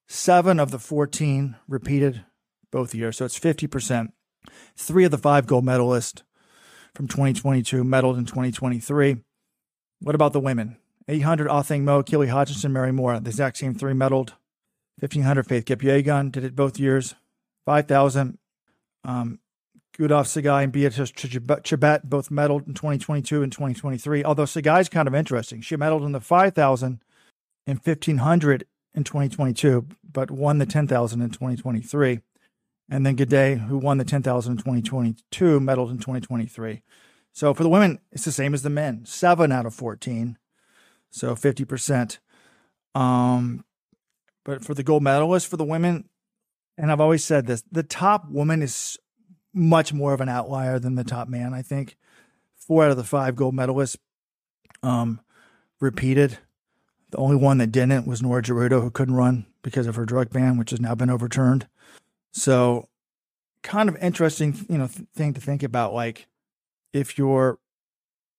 Seven 0.06 0.60
of 0.60 0.70
the 0.70 0.78
14 0.78 1.56
repeated 1.66 2.24
both 2.70 2.94
years, 2.94 3.18
so 3.18 3.24
it's 3.24 3.38
50%. 3.38 4.08
Three 4.76 5.04
of 5.04 5.10
the 5.10 5.18
five 5.18 5.46
gold 5.46 5.64
medalists 5.64 6.22
from 6.94 7.08
2022 7.08 7.82
medaled 7.84 8.16
in 8.16 8.24
2023. 8.24 9.18
What 10.00 10.14
about 10.14 10.32
the 10.32 10.40
women? 10.40 10.76
800, 11.08 11.48
Athing 11.48 11.82
Mu, 11.82 12.02
Keely 12.02 12.28
Hodgkinson, 12.28 12.72
Mary 12.72 12.92
Moraa. 12.92 13.22
The 13.22 13.30
exact 13.30 13.56
same 13.56 13.74
three 13.74 13.92
medaled. 13.92 14.32
1500, 15.00 15.46
Faith 15.46 15.64
Kipyegon 15.64 16.30
did 16.30 16.44
it 16.44 16.54
both 16.54 16.78
years. 16.78 17.14
5000, 17.66 18.38
um, 19.04 19.40
Gudaf 19.98 20.26
Tsegay 20.26 20.62
and 20.62 20.72
Beatrice 20.72 21.10
Chebet 21.10 22.04
both 22.04 22.30
medaled 22.30 22.68
in 22.68 22.74
2022 22.74 23.42
and 23.42 23.50
2023. 23.50 24.22
Although 24.22 24.44
Tsegay's 24.44 24.88
kind 24.88 25.08
of 25.08 25.14
interesting. 25.14 25.60
She 25.60 25.76
medaled 25.76 26.06
in 26.06 26.12
the 26.12 26.20
5000 26.20 27.02
and 27.66 27.78
1500 27.78 28.64
in 28.94 29.04
2022, 29.04 29.86
but 30.10 30.30
won 30.30 30.58
the 30.58 30.66
10,000 30.66 31.20
in 31.20 31.30
2023. 31.30 32.20
And 32.90 33.04
then 33.04 33.16
Gidey, 33.16 33.66
who 33.66 33.76
won 33.76 33.98
the 33.98 34.04
10,000 34.04 34.52
in 34.52 34.56
2022, 34.58 35.60
medaled 35.60 35.90
in 35.90 35.98
2023. 35.98 36.82
So 37.32 37.52
for 37.52 37.62
the 37.62 37.68
women, 37.68 37.98
it's 38.12 38.24
the 38.24 38.32
same 38.32 38.54
as 38.54 38.62
the 38.62 38.70
men 38.70 39.04
seven 39.04 39.50
out 39.52 39.66
of 39.66 39.74
14. 39.74 40.38
So 41.10 41.34
50%. 41.34 42.18
Um, 42.94 43.64
but 44.44 44.64
for 44.64 44.74
the 44.74 44.82
gold 44.82 45.02
medalist 45.02 45.48
for 45.48 45.56
the 45.56 45.64
women, 45.64 46.08
and 46.78 46.92
I've 46.92 47.00
always 47.00 47.24
said 47.24 47.46
this 47.46 47.64
the 47.70 47.82
top 47.82 48.30
woman 48.30 48.62
is 48.62 48.96
much 49.58 49.92
more 49.92 50.12
of 50.12 50.20
an 50.20 50.28
outlier 50.28 50.78
than 50.78 50.94
the 50.94 51.04
top 51.04 51.28
man, 51.28 51.52
I 51.52 51.62
think. 51.62 51.96
Four 52.56 52.84
out 52.84 52.90
of 52.90 52.96
the 52.96 53.04
five 53.04 53.36
gold 53.36 53.54
medalists 53.54 53.96
um, 54.82 55.20
repeated. 55.80 56.38
The 57.10 57.18
only 57.18 57.36
one 57.36 57.58
that 57.58 57.72
didn't 57.72 58.06
was 58.06 58.22
Norah 58.22 58.42
Jeruto, 58.42 58.82
who 58.82 58.90
couldn't 58.90 59.14
run 59.14 59.46
because 59.62 59.86
of 59.86 59.96
her 59.96 60.04
drug 60.04 60.30
ban, 60.30 60.58
which 60.58 60.70
has 60.70 60.80
now 60.80 60.94
been 60.94 61.10
overturned. 61.10 61.66
So, 62.32 62.88
kind 63.62 63.88
of 63.88 63.96
interesting, 63.96 64.66
you 64.68 64.78
know, 64.78 64.86
th- 64.86 65.08
thing 65.14 65.34
to 65.34 65.40
think 65.40 65.62
about. 65.62 65.94
Like, 65.94 66.26
if 66.92 67.18
you're 67.18 67.58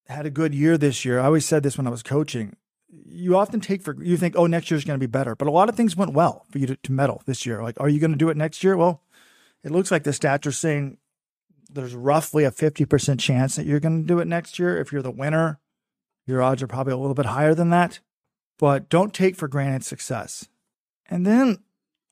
had 0.07 0.25
a 0.25 0.31
good 0.31 0.53
year 0.53 0.77
this 0.77 1.03
year, 1.03 1.19
I 1.19 1.25
always 1.25 1.45
said 1.45 1.63
this 1.63 1.77
when 1.77 1.87
I 1.87 1.91
was 1.91 2.03
coaching. 2.03 2.55
You 2.89 3.37
often 3.37 3.59
take 3.59 3.81
for 3.81 4.01
you 4.03 4.17
think, 4.17 4.35
oh, 4.37 4.47
next 4.47 4.71
year's 4.71 4.85
going 4.85 4.99
to 4.99 5.03
be 5.03 5.11
better, 5.11 5.35
but 5.35 5.47
a 5.47 5.51
lot 5.51 5.69
of 5.69 5.75
things 5.75 5.97
went 5.97 6.13
well 6.13 6.45
for 6.49 6.59
you 6.59 6.67
to, 6.67 6.75
to 6.75 6.91
medal 6.91 7.21
this 7.25 7.45
year. 7.45 7.61
Like, 7.61 7.79
are 7.79 7.89
you 7.89 7.99
going 7.99 8.11
to 8.11 8.17
do 8.17 8.29
it 8.29 8.37
next 8.37 8.63
year? 8.63 8.77
Well, 8.77 9.01
it 9.63 9.71
looks 9.71 9.91
like 9.91 10.03
the 10.03 10.11
stats 10.11 10.45
are 10.45 10.51
saying 10.51 10.97
there's 11.69 11.93
roughly 11.93 12.43
a 12.43 12.51
50% 12.51 13.19
chance 13.19 13.55
that 13.55 13.65
you're 13.65 13.79
going 13.79 14.01
to 14.01 14.07
do 14.07 14.19
it 14.19 14.27
next 14.27 14.59
year. 14.59 14.79
If 14.79 14.91
you're 14.91 15.01
the 15.01 15.11
winner, 15.11 15.59
your 16.25 16.41
odds 16.41 16.63
are 16.63 16.67
probably 16.67 16.93
a 16.93 16.97
little 16.97 17.13
bit 17.13 17.27
higher 17.27 17.53
than 17.53 17.69
that. 17.69 17.99
But 18.57 18.89
don't 18.89 19.13
take 19.13 19.35
for 19.35 19.47
granted 19.47 19.85
success. 19.85 20.47
And 21.09 21.25
then 21.25 21.59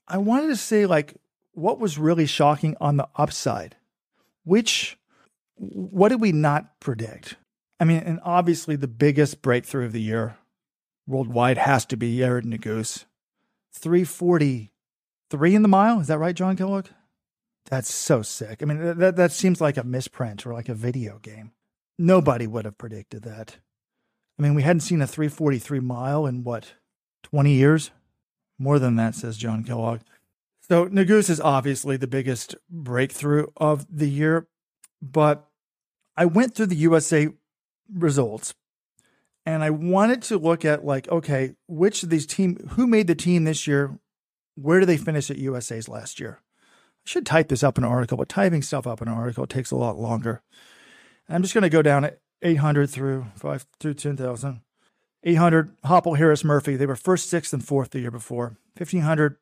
I 0.06 0.18
wanted 0.18 0.48
to 0.48 0.56
say, 0.56 0.86
like, 0.86 1.14
what 1.52 1.78
was 1.78 1.98
really 1.98 2.26
shocking 2.26 2.76
on 2.80 2.96
the 2.96 3.08
upside? 3.16 3.76
Which, 4.44 4.98
what 5.56 6.08
did 6.08 6.20
we 6.20 6.32
not 6.32 6.80
predict? 6.80 7.36
I 7.80 7.84
mean, 7.84 7.98
and 7.98 8.20
obviously 8.24 8.76
the 8.76 8.88
biggest 8.88 9.42
breakthrough 9.42 9.86
of 9.86 9.92
the 9.92 10.00
year 10.00 10.36
worldwide 11.06 11.58
has 11.58 11.84
to 11.86 11.96
be 11.96 12.16
Yared 12.16 12.44
Nuguse. 12.44 13.04
343 13.72 15.54
in 15.54 15.62
the 15.62 15.68
mile. 15.68 16.00
Is 16.00 16.08
that 16.08 16.18
right, 16.18 16.34
John 16.34 16.56
Kellogg? 16.56 16.86
That's 17.66 17.92
so 17.92 18.22
sick. 18.22 18.62
I 18.62 18.64
mean, 18.64 18.98
that, 18.98 19.16
that 19.16 19.32
seems 19.32 19.60
like 19.60 19.76
a 19.76 19.84
misprint 19.84 20.46
or 20.46 20.54
like 20.54 20.68
a 20.68 20.74
video 20.74 21.18
game. 21.18 21.52
Nobody 21.98 22.46
would 22.46 22.64
have 22.64 22.78
predicted 22.78 23.24
that. 23.24 23.58
I 24.38 24.42
mean, 24.42 24.54
we 24.54 24.62
hadn't 24.62 24.80
seen 24.80 25.02
a 25.02 25.06
343 25.06 25.80
mile 25.80 26.26
in 26.26 26.44
what, 26.44 26.74
20 27.24 27.52
years? 27.52 27.90
More 28.58 28.78
than 28.78 28.96
that, 28.96 29.14
says 29.14 29.36
John 29.36 29.64
Kellogg. 29.64 30.00
So 30.68 30.86
Nuguse 30.86 31.30
is 31.30 31.40
obviously 31.40 31.96
the 31.96 32.06
biggest 32.06 32.54
breakthrough 32.70 33.46
of 33.56 33.86
the 33.90 34.08
year, 34.08 34.46
but 35.00 35.48
I 36.16 36.26
went 36.26 36.54
through 36.54 36.66
the 36.66 36.76
USA 36.76 37.28
results 37.92 38.54
and 39.46 39.62
I 39.62 39.70
wanted 39.70 40.22
to 40.24 40.36
look 40.36 40.64
at 40.64 40.84
like, 40.84 41.08
okay, 41.08 41.54
which 41.68 42.02
of 42.02 42.10
these 42.10 42.26
team 42.26 42.56
who 42.70 42.86
made 42.86 43.06
the 43.06 43.14
team 43.14 43.44
this 43.44 43.66
year? 43.66 43.98
Where 44.56 44.80
do 44.80 44.86
they 44.86 44.98
finish 44.98 45.30
at 45.30 45.38
USA's 45.38 45.88
last 45.88 46.20
year? 46.20 46.40
Should 47.08 47.24
type 47.24 47.48
this 47.48 47.62
up 47.62 47.78
in 47.78 47.84
an 47.84 47.90
article, 47.90 48.18
but 48.18 48.28
typing 48.28 48.60
stuff 48.60 48.86
up 48.86 49.00
in 49.00 49.08
an 49.08 49.14
article 49.14 49.46
takes 49.46 49.70
a 49.70 49.76
lot 49.76 49.98
longer. 49.98 50.42
I'm 51.26 51.40
just 51.40 51.54
going 51.54 51.62
to 51.62 51.70
go 51.70 51.80
down 51.80 52.04
at 52.04 52.20
800 52.42 52.90
through 52.90 53.24
5 53.34 53.66
through 53.80 53.94
10,000. 53.94 54.60
800 55.24 55.80
Hoppel, 55.86 56.18
Harris, 56.18 56.44
Murphy. 56.44 56.76
They 56.76 56.84
were 56.84 56.96
first, 56.96 57.30
sixth, 57.30 57.54
and 57.54 57.64
fourth 57.64 57.92
the 57.92 58.00
year 58.00 58.10
before. 58.10 58.58
1500 58.76 59.38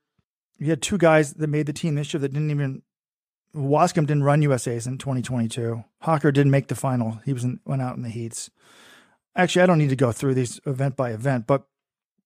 you 0.58 0.70
had 0.70 0.80
two 0.80 0.96
guys 0.96 1.34
that 1.34 1.48
made 1.48 1.66
the 1.66 1.72
team 1.72 1.96
this 1.96 2.14
year 2.14 2.20
that 2.20 2.32
didn't 2.32 2.52
even 2.52 2.82
Waskom 3.52 4.06
didn't 4.06 4.22
run 4.22 4.42
USA's 4.42 4.86
in 4.86 4.98
2022. 4.98 5.82
Hocker 6.02 6.30
didn't 6.30 6.52
make 6.52 6.68
the 6.68 6.76
final. 6.76 7.20
He 7.24 7.32
was 7.32 7.42
in, 7.42 7.58
went 7.64 7.82
out 7.82 7.96
in 7.96 8.02
the 8.02 8.10
heats. 8.10 8.48
Actually, 9.34 9.62
I 9.62 9.66
don't 9.66 9.78
need 9.78 9.90
to 9.90 9.96
go 9.96 10.12
through 10.12 10.34
these 10.34 10.60
event 10.66 10.94
by 10.94 11.10
event, 11.10 11.48
but 11.48 11.66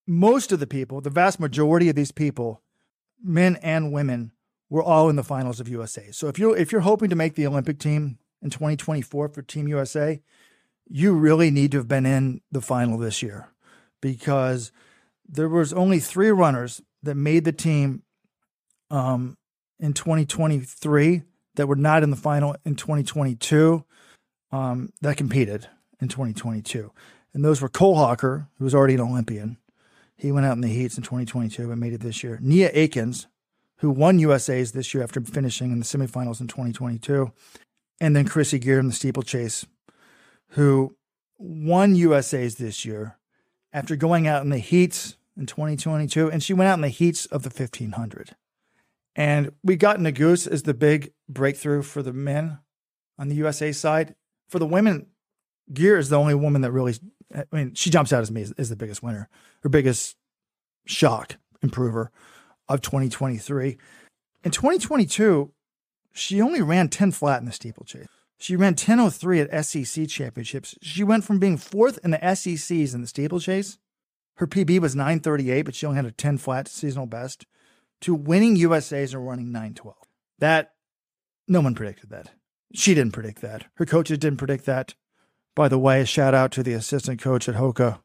most 0.07 0.53
of 0.53 0.61
the 0.61 0.67
people, 0.67 1.01
the 1.01 1.09
vast 1.09 1.41
majority 1.41 1.89
of 1.89 1.97
these 1.97 2.13
people, 2.13 2.61
men 3.23 3.57
and 3.63 3.91
women, 3.91 4.33
were 4.71 4.83
all 4.83 5.11
in 5.11 5.17
the 5.17 5.25
finals 5.25 5.61
of 5.61 5.69
USA. 5.69 6.11
So 6.13 6.29
if 6.29 6.39
you're 6.39 6.57
if 6.57 6.73
you're 6.73 6.81
hoping 6.83 7.11
to 7.11 7.17
make 7.17 7.35
the 7.35 7.47
Olympic 7.47 7.79
team 7.79 8.19
in 8.41 8.49
2024 8.51 9.29
for 9.29 9.43
Team 9.43 9.69
USA, 9.69 10.23
you 10.89 11.13
really 11.13 11.51
need 11.51 11.73
to 11.73 11.79
have 11.79 11.89
been 11.89 12.07
in 12.07 12.41
the 12.51 12.63
final 12.63 12.97
this 12.97 13.23
year 13.23 13.49
because 14.01 14.73
there 15.29 15.49
was 15.49 15.73
only 15.73 15.99
three 15.99 16.31
runners 16.31 16.81
that 17.03 17.17
made 17.17 17.45
the 17.45 17.53
team 17.53 18.03
um, 18.91 19.37
in 19.79 19.93
2023 19.93 21.23
that 21.57 21.67
were 21.67 21.77
not 21.77 22.03
in 22.03 22.11
the 22.11 22.17
final 22.17 22.57
in 22.65 22.77
2022 22.77 23.85
um, 24.53 24.93
that 25.01 25.17
competed. 25.17 25.69
in 26.01 26.09
2022. 26.09 26.91
And 27.33 27.45
those 27.45 27.61
were 27.61 27.69
Cole 27.69 27.97
Hocker, 27.97 28.49
who 28.59 28.65
was 28.65 28.75
already 28.75 28.95
an 28.95 29.01
Olympian. 29.01 29.59
He 30.17 30.33
went 30.33 30.47
out 30.47 30.57
in 30.57 30.61
the 30.61 30.69
heats 30.69 30.97
in 30.97 31.03
2022 31.03 31.71
and 31.71 31.81
made 31.81 31.93
it 31.93 32.01
this 32.01 32.23
year. 32.23 32.39
Nia 32.43 32.71
Akins, 32.75 33.27
who 33.81 33.91
won 33.91 34.19
USA's 34.19 34.73
this 34.73 34.93
year 34.93 35.03
after 35.03 35.21
finishing 35.23 35.73
in 35.73 35.79
the 35.79 35.85
semifinals 35.85 36.41
in 36.41 36.47
2022. 36.49 37.33
And 38.01 38.15
then 38.15 38.29
Krissy 38.29 38.61
Gear 38.61 38.79
in 38.79 38.87
the 38.87 38.93
steeplechase, 38.93 39.67
who 40.51 40.97
won 41.39 41.95
USA's 41.95 42.57
this 42.57 42.85
year 42.85 43.19
after 43.73 43.97
going 43.97 44.27
out 44.27 44.43
in 44.43 44.51
the 44.51 44.59
heats 44.59 45.17
in 45.37 45.47
2022. 45.47 46.31
And 46.31 46.43
she 46.43 46.53
went 46.53 46.69
out 46.69 46.75
in 46.75 46.83
the 46.83 46.89
heats 46.89 47.25
of 47.27 47.43
the 47.43 47.49
1500. 47.49 48.37
And 49.17 49.53
we 49.63 49.77
got 49.77 49.99
Nuguse 49.99 50.47
as 50.47 50.65
the 50.65 50.75
big 50.75 51.13
breakthrough 51.29 51.83
for 51.83 52.03
the 52.03 52.13
men 52.13 52.59
on 53.19 53.29
the 53.29 53.35
USA 53.37 53.73
side. 53.73 54.15
For 54.49 54.59
the 54.59 54.67
women, 54.67 55.07
Gear 55.73 55.97
is 55.97 56.11
the 56.11 56.19
only 56.19 56.35
woman 56.35 56.61
that 56.63 56.73
really, 56.73 56.95
I 57.35 57.45
mean, 57.51 57.75
she 57.75 57.89
jumps 57.89 58.13
out 58.13 58.21
as 58.21 58.31
me 58.31 58.45
as 58.59 58.69
the 58.69 58.77
biggest 58.77 59.03
winner, 59.03 59.31
her 59.63 59.71
biggest 59.71 60.17
shock 60.87 61.37
improver 61.63 62.11
of 62.71 62.81
2023. 62.81 63.77
In 64.45 64.51
2022, 64.51 65.53
she 66.13 66.41
only 66.41 66.63
ran 66.63 66.89
10 66.89 67.13
flat 67.13 67.41
in 67.41 67.47
the 67.47 67.53
steeplechase. 67.53 68.07
She 68.39 68.57
ran 68.57 68.75
10.03 68.75 69.53
at 69.53 69.67
SEC 69.67 70.09
championships. 70.09 70.75
She 70.81 71.05
went 71.05 71.25
from 71.25 71.39
being 71.39 71.59
fourth 71.59 71.99
in 72.03 72.11
the 72.11 72.35
SECs 72.35 72.95
in 72.95 73.03
the 73.03 73.07
steeplechase. 73.07 73.79
Her 74.37 74.47
PB 74.47 74.81
was 74.81 74.97
938, 74.97 75.63
but 75.63 75.75
she 75.75 75.85
only 75.85 75.97
had 75.97 76.07
a 76.07 76.11
10 76.11 76.39
flat 76.39 76.67
seasonal 76.67 77.05
best 77.05 77.45
to 78.01 78.15
winning 78.15 78.57
USA's 78.57 79.13
and 79.13 79.27
running 79.27 79.53
912. 79.53 79.97
That, 80.39 80.73
no 81.47 81.61
one 81.61 81.75
predicted 81.75 82.09
that. 82.09 82.31
She 82.73 82.95
didn't 82.95 83.13
predict 83.13 83.43
that. 83.43 83.67
Her 83.75 83.85
coaches 83.85 84.17
didn't 84.17 84.39
predict 84.39 84.65
that. 84.65 84.95
By 85.55 85.69
the 85.69 85.79
way, 85.79 86.01
a 86.01 86.07
shout 86.07 86.33
out 86.33 86.53
to 86.53 86.63
the 86.63 86.73
assistant 86.73 87.21
coach 87.21 87.49
at 87.49 87.57
Hoka, 87.57 88.01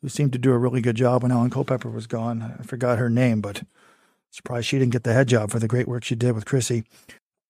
who 0.00 0.08
seemed 0.08 0.32
to 0.32 0.38
do 0.38 0.52
a 0.52 0.58
really 0.58 0.80
good 0.80 0.96
job 0.96 1.22
when 1.22 1.32
Ellen 1.32 1.50
Culpepper 1.50 1.90
was 1.90 2.06
gone. 2.06 2.56
I 2.58 2.62
forgot 2.62 2.98
her 2.98 3.10
name, 3.10 3.42
but 3.42 3.64
surprised 4.36 4.66
she 4.66 4.78
didn't 4.78 4.92
get 4.92 5.02
the 5.02 5.12
head 5.12 5.28
job 5.28 5.50
for 5.50 5.58
the 5.58 5.68
great 5.68 5.88
work 5.88 6.04
she 6.04 6.14
did 6.14 6.34
with 6.34 6.44
Krissy. 6.44 6.84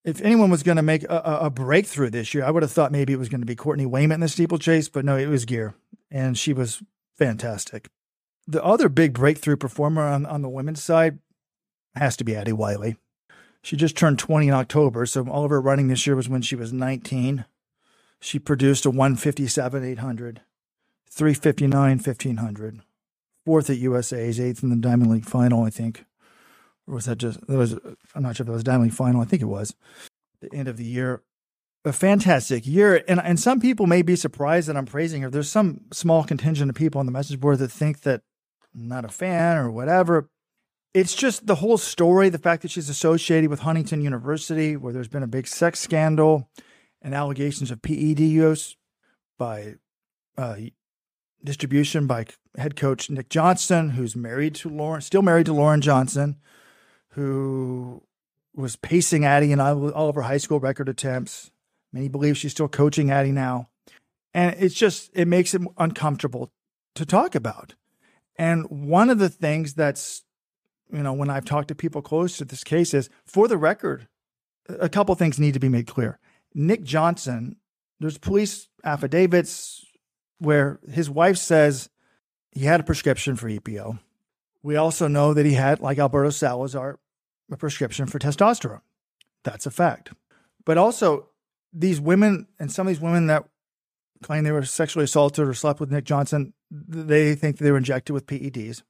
If 0.05 0.21
anyone 0.21 0.49
was 0.49 0.63
going 0.63 0.77
to 0.77 0.81
make 0.83 1.03
a, 1.03 1.39
a, 1.41 1.49
breakthrough 1.49 2.09
this 2.09 2.33
year, 2.33 2.45
I 2.45 2.51
would 2.51 2.63
have 2.63 2.71
thought 2.71 2.93
maybe 2.93 3.11
it 3.11 3.19
was 3.19 3.27
going 3.27 3.41
to 3.41 3.47
be 3.47 3.55
Courtney 3.55 3.85
Wayment 3.85 4.15
in 4.15 4.21
the 4.21 4.29
steeplechase, 4.29 4.87
but 4.87 5.03
no, 5.03 5.17
it 5.17 5.27
was 5.27 5.43
Gear, 5.43 5.73
and 6.09 6.37
she 6.37 6.53
was 6.53 6.81
fantastic. 7.17 7.89
The 8.47 8.63
other 8.63 8.87
big 8.87 9.13
breakthrough 9.13 9.57
performer 9.57 10.03
on, 10.03 10.25
on 10.25 10.41
the 10.41 10.49
women's 10.49 10.81
side 10.81 11.19
has 11.95 12.15
to 12.17 12.23
be 12.23 12.37
Addy 12.37 12.53
Wiley. 12.53 12.95
She 13.61 13.75
just 13.75 13.97
turned 13.97 14.17
20 14.17 14.47
in 14.47 14.53
October, 14.53 15.05
so 15.05 15.27
all 15.27 15.43
of 15.43 15.51
her 15.51 15.59
running 15.59 15.89
this 15.89 16.07
year 16.07 16.15
was 16.15 16.29
when 16.29 16.41
she 16.41 16.55
was 16.55 16.71
19. 16.71 17.43
She 18.21 18.39
produced 18.39 18.85
a 18.85 18.89
157 18.89 19.83
800, 19.83 20.41
359 21.09 21.97
1500, 21.97 22.81
fourth 23.45 23.69
at 23.69 23.77
USA's, 23.77 24.39
eighth 24.39 24.63
in 24.63 24.69
the 24.69 24.77
Diamond 24.77 25.11
League 25.11 25.25
final, 25.25 25.63
I 25.63 25.69
think. 25.69 26.05
Or 26.87 26.95
was 26.95 27.05
that 27.05 27.17
just, 27.17 27.45
was, 27.47 27.73
I'm 28.15 28.23
not 28.23 28.35
sure 28.35 28.43
if 28.43 28.47
that 28.47 28.53
was 28.53 28.63
Diamond 28.63 28.95
final. 28.95 29.21
I 29.21 29.25
think 29.25 29.41
it 29.41 29.45
was. 29.45 29.75
The 30.41 30.53
end 30.53 30.67
of 30.67 30.77
the 30.77 30.85
year. 30.85 31.23
A 31.85 31.93
fantastic 31.93 32.65
year. 32.65 33.03
And, 33.07 33.21
and 33.21 33.39
some 33.39 33.59
people 33.59 33.87
may 33.87 34.01
be 34.01 34.15
surprised 34.15 34.67
that 34.67 34.77
I'm 34.77 34.85
praising 34.85 35.21
her. 35.21 35.29
There's 35.29 35.49
some 35.49 35.81
small 35.93 36.23
contingent 36.23 36.69
of 36.69 36.75
people 36.75 36.99
on 36.99 37.05
the 37.05 37.11
message 37.11 37.39
board 37.39 37.59
that 37.59 37.71
think 37.71 38.01
that 38.01 38.21
I'm 38.75 38.87
not 38.87 39.05
a 39.05 39.09
fan 39.09 39.57
or 39.57 39.71
whatever 39.71 40.29
it's 40.97 41.13
just 41.13 41.45
the 41.45 41.55
whole 41.55 41.77
story 41.77 42.29
the 42.29 42.39
fact 42.39 42.63
that 42.63 42.71
she's 42.71 42.89
associated 42.89 43.51
with 43.51 43.59
Huntington 43.59 44.01
University, 44.01 44.75
where 44.75 44.91
there's 44.91 45.07
been 45.07 45.21
a 45.21 45.27
big 45.27 45.47
sex 45.47 45.79
scandal 45.79 46.49
and 47.03 47.13
allegations 47.13 47.69
of 47.69 47.83
PED 47.83 48.19
use 48.19 48.75
by 49.37 49.75
uh, 50.37 50.55
distribution 51.43 52.07
by 52.07 52.25
head 52.57 52.75
coach 52.75 53.11
Nick 53.11 53.29
Johnson, 53.29 53.91
who's 53.91 54.15
married 54.15 54.55
to 54.55 54.69
Lauren, 54.69 55.01
still 55.01 55.21
married 55.21 55.45
to 55.45 55.53
Lauren 55.53 55.81
Johnson, 55.81 56.37
who 57.17 58.03
was 58.55 58.75
pacing 58.75 59.25
Addy 59.25 59.51
in 59.51 59.59
all, 59.59 59.89
of 59.89 60.15
her 60.15 60.21
high 60.21 60.37
school 60.37 60.59
record 60.59 60.87
attempts. 60.87 61.51
Many 61.91 62.07
believe 62.07 62.37
she's 62.37 62.51
still 62.51 62.67
coaching 62.67 63.11
Addy 63.11 63.31
now. 63.31 63.69
And 64.33 64.55
it's 64.59 64.75
just, 64.75 65.09
it 65.13 65.27
makes 65.27 65.53
it 65.53 65.61
uncomfortable 65.77 66.51
to 66.95 67.05
talk 67.05 67.35
about. 67.35 67.75
And 68.37 68.65
one 68.69 69.09
of 69.09 69.19
the 69.19 69.29
things 69.29 69.73
that's 69.73 70.23
you 70.91 71.03
know, 71.03 71.13
when 71.13 71.29
I've 71.29 71.45
talked 71.45 71.67
to 71.69 71.75
people 71.75 72.01
close 72.01 72.37
to 72.37 72.45
this 72.45 72.63
case 72.63 72.93
is 72.93 73.09
for 73.25 73.47
the 73.47 73.57
record, 73.57 74.07
a 74.69 74.89
couple 74.89 75.13
things 75.15 75.39
need 75.39 75.53
to 75.53 75.59
be 75.59 75.69
made 75.69 75.87
clear. 75.87 76.19
Nick 76.53 76.83
Johnson, 76.83 77.57
there's 77.99 78.17
police 78.17 78.69
affidavits 78.83 79.85
where 80.39 80.79
his 80.89 81.09
wife 81.09 81.37
says 81.37 81.89
he 82.51 82.65
had 82.65 82.79
a 82.79 82.83
prescription 82.83 83.35
for 83.35 83.49
EPO. 83.49 83.99
We 84.63 84.75
also 84.75 85.07
know 85.07 85.33
that 85.33 85.45
he 85.45 85.53
had, 85.53 85.79
like 85.79 85.99
Alberto 85.99 86.29
Salazar, 86.29 86.99
a 87.51 87.57
prescription 87.57 88.05
for 88.07 88.19
testosterone. 88.19 88.81
That's 89.43 89.65
a 89.65 89.71
fact. 89.71 90.11
But 90.65 90.77
also, 90.77 91.29
these 91.73 92.01
women 92.01 92.47
and 92.59 92.71
some 92.71 92.87
of 92.87 92.91
these 92.91 93.01
women 93.01 93.27
that 93.27 93.45
claim 94.23 94.43
they 94.43 94.51
were 94.51 94.65
sexually 94.65 95.05
assaulted 95.05 95.47
or 95.47 95.53
slept 95.53 95.79
with 95.79 95.91
Nick 95.91 96.03
Johnson, 96.03 96.53
they 96.71 97.35
think 97.35 97.57
they 97.57 97.71
were 97.71 97.77
injected 97.77 98.13
with 98.13 98.25
PEDs. 98.25 98.81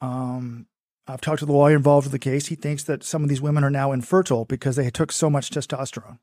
Um, 0.00 0.66
I've 1.06 1.20
talked 1.20 1.40
to 1.40 1.46
the 1.46 1.52
lawyer 1.52 1.76
involved 1.76 2.06
with 2.06 2.12
the 2.12 2.18
case. 2.18 2.46
He 2.46 2.54
thinks 2.54 2.84
that 2.84 3.04
some 3.04 3.22
of 3.22 3.28
these 3.28 3.40
women 3.40 3.64
are 3.64 3.70
now 3.70 3.92
infertile 3.92 4.44
because 4.44 4.76
they 4.76 4.90
took 4.90 5.12
so 5.12 5.28
much 5.28 5.50
testosterone. 5.50 6.18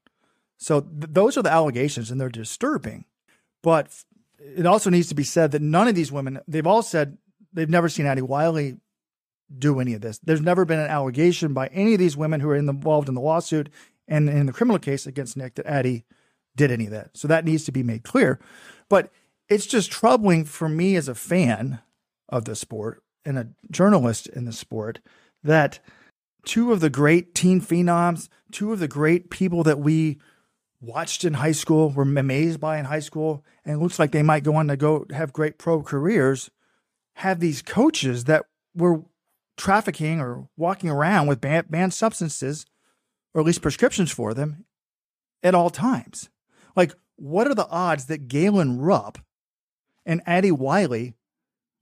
So 0.58 0.82
th- 0.82 1.06
those 1.10 1.38
are 1.38 1.42
the 1.42 1.52
allegations, 1.52 2.12
and 2.12 2.20
they're 2.20 2.30
disturbing. 2.30 3.06
But 3.62 4.04
it 4.40 4.66
also 4.66 4.90
needs 4.90 5.10
to 5.10 5.16
be 5.16 5.24
said 5.24 5.52
that 5.52 5.62
none 5.62 5.88
of 5.88 5.96
these 5.96 6.12
women, 6.12 6.40
they've 6.48 6.68
all 6.68 6.82
said 6.82 7.18
they've 7.54 7.70
never 7.70 7.90
seen 7.90 8.06
Addy 8.06 8.22
Wiley 8.22 8.78
do 9.58 9.80
any 9.80 9.94
of 9.94 10.02
this. 10.02 10.20
There's 10.20 10.42
never 10.42 10.66
been 10.66 10.80
an 10.80 10.90
allegation 10.90 11.54
by 11.54 11.68
any 11.68 11.94
of 11.94 12.00
these 12.00 12.18
women 12.18 12.40
who 12.40 12.50
are 12.50 12.56
involved 12.56 13.10
in 13.10 13.16
the 13.16 13.22
lawsuit 13.22 13.70
and 14.08 14.30
in 14.30 14.46
the 14.46 14.54
criminal 14.54 14.80
case 14.80 15.08
against 15.08 15.38
Nick 15.38 15.56
that 15.56 15.66
Addy 15.66 16.04
did 16.56 16.72
any 16.72 16.86
of 16.86 16.92
that. 16.92 17.16
So 17.16 17.28
that 17.28 17.46
needs 17.46 17.66
to 17.66 17.72
be 17.72 17.84
made 17.84 18.04
clear. 18.04 18.40
But 18.90 19.12
it's 19.48 19.66
just 19.66 19.92
troubling 19.92 20.46
for 20.46 20.70
me 20.70 20.96
as 20.96 21.08
a 21.08 21.16
fan 21.16 21.80
of 22.28 22.46
the 22.46 22.56
sport 22.56 23.04
and 23.26 23.38
a 23.38 23.50
journalist 23.72 24.28
in 24.28 24.46
the 24.46 24.54
sport 24.54 25.00
that 25.44 25.80
two 26.46 26.72
of 26.72 26.80
the 26.80 26.90
great 26.90 27.34
teen 27.36 27.62
phenoms, 27.62 28.30
two 28.52 28.72
of 28.72 28.80
the 28.80 28.88
great 28.88 29.30
people 29.30 29.64
that 29.64 29.80
we 29.80 30.20
watched 30.82 31.26
in 31.26 31.36
high 31.36 31.52
school, 31.52 31.90
were 31.90 32.04
amazed 32.04 32.60
by 32.60 32.78
in 32.78 32.86
high 32.86 33.00
school, 33.00 33.44
and 33.66 33.76
it 33.76 33.80
looks 33.80 34.00
like 34.00 34.12
they 34.12 34.24
might 34.24 34.44
go 34.44 34.56
on 34.56 34.68
to 34.68 34.78
go 34.78 35.06
have 35.12 35.34
great 35.34 35.58
pro 35.58 35.82
careers, 35.82 36.50
have 37.16 37.40
these 37.40 37.62
coaches 37.62 38.26
that 38.26 38.46
were 38.76 39.04
trafficking 39.60 40.20
or 40.20 40.48
walking 40.58 40.90
around 40.90 41.28
with 41.28 41.42
banned, 41.42 41.70
banned 41.70 41.94
substances, 41.94 42.66
or 43.34 43.42
at 43.42 43.46
least 43.46 43.62
prescriptions 43.62 44.10
for 44.10 44.34
them, 44.34 44.66
at 45.44 45.54
all 45.54 45.70
times. 45.70 46.30
Like, 46.76 46.94
what 47.18 47.46
are 47.48 47.54
the 47.54 47.68
odds 47.68 48.06
that 48.06 48.28
Galen 48.28 48.80
Rupp 48.80 49.20
and 50.06 50.22
Addy 50.26 50.52
Wiley, 50.52 51.14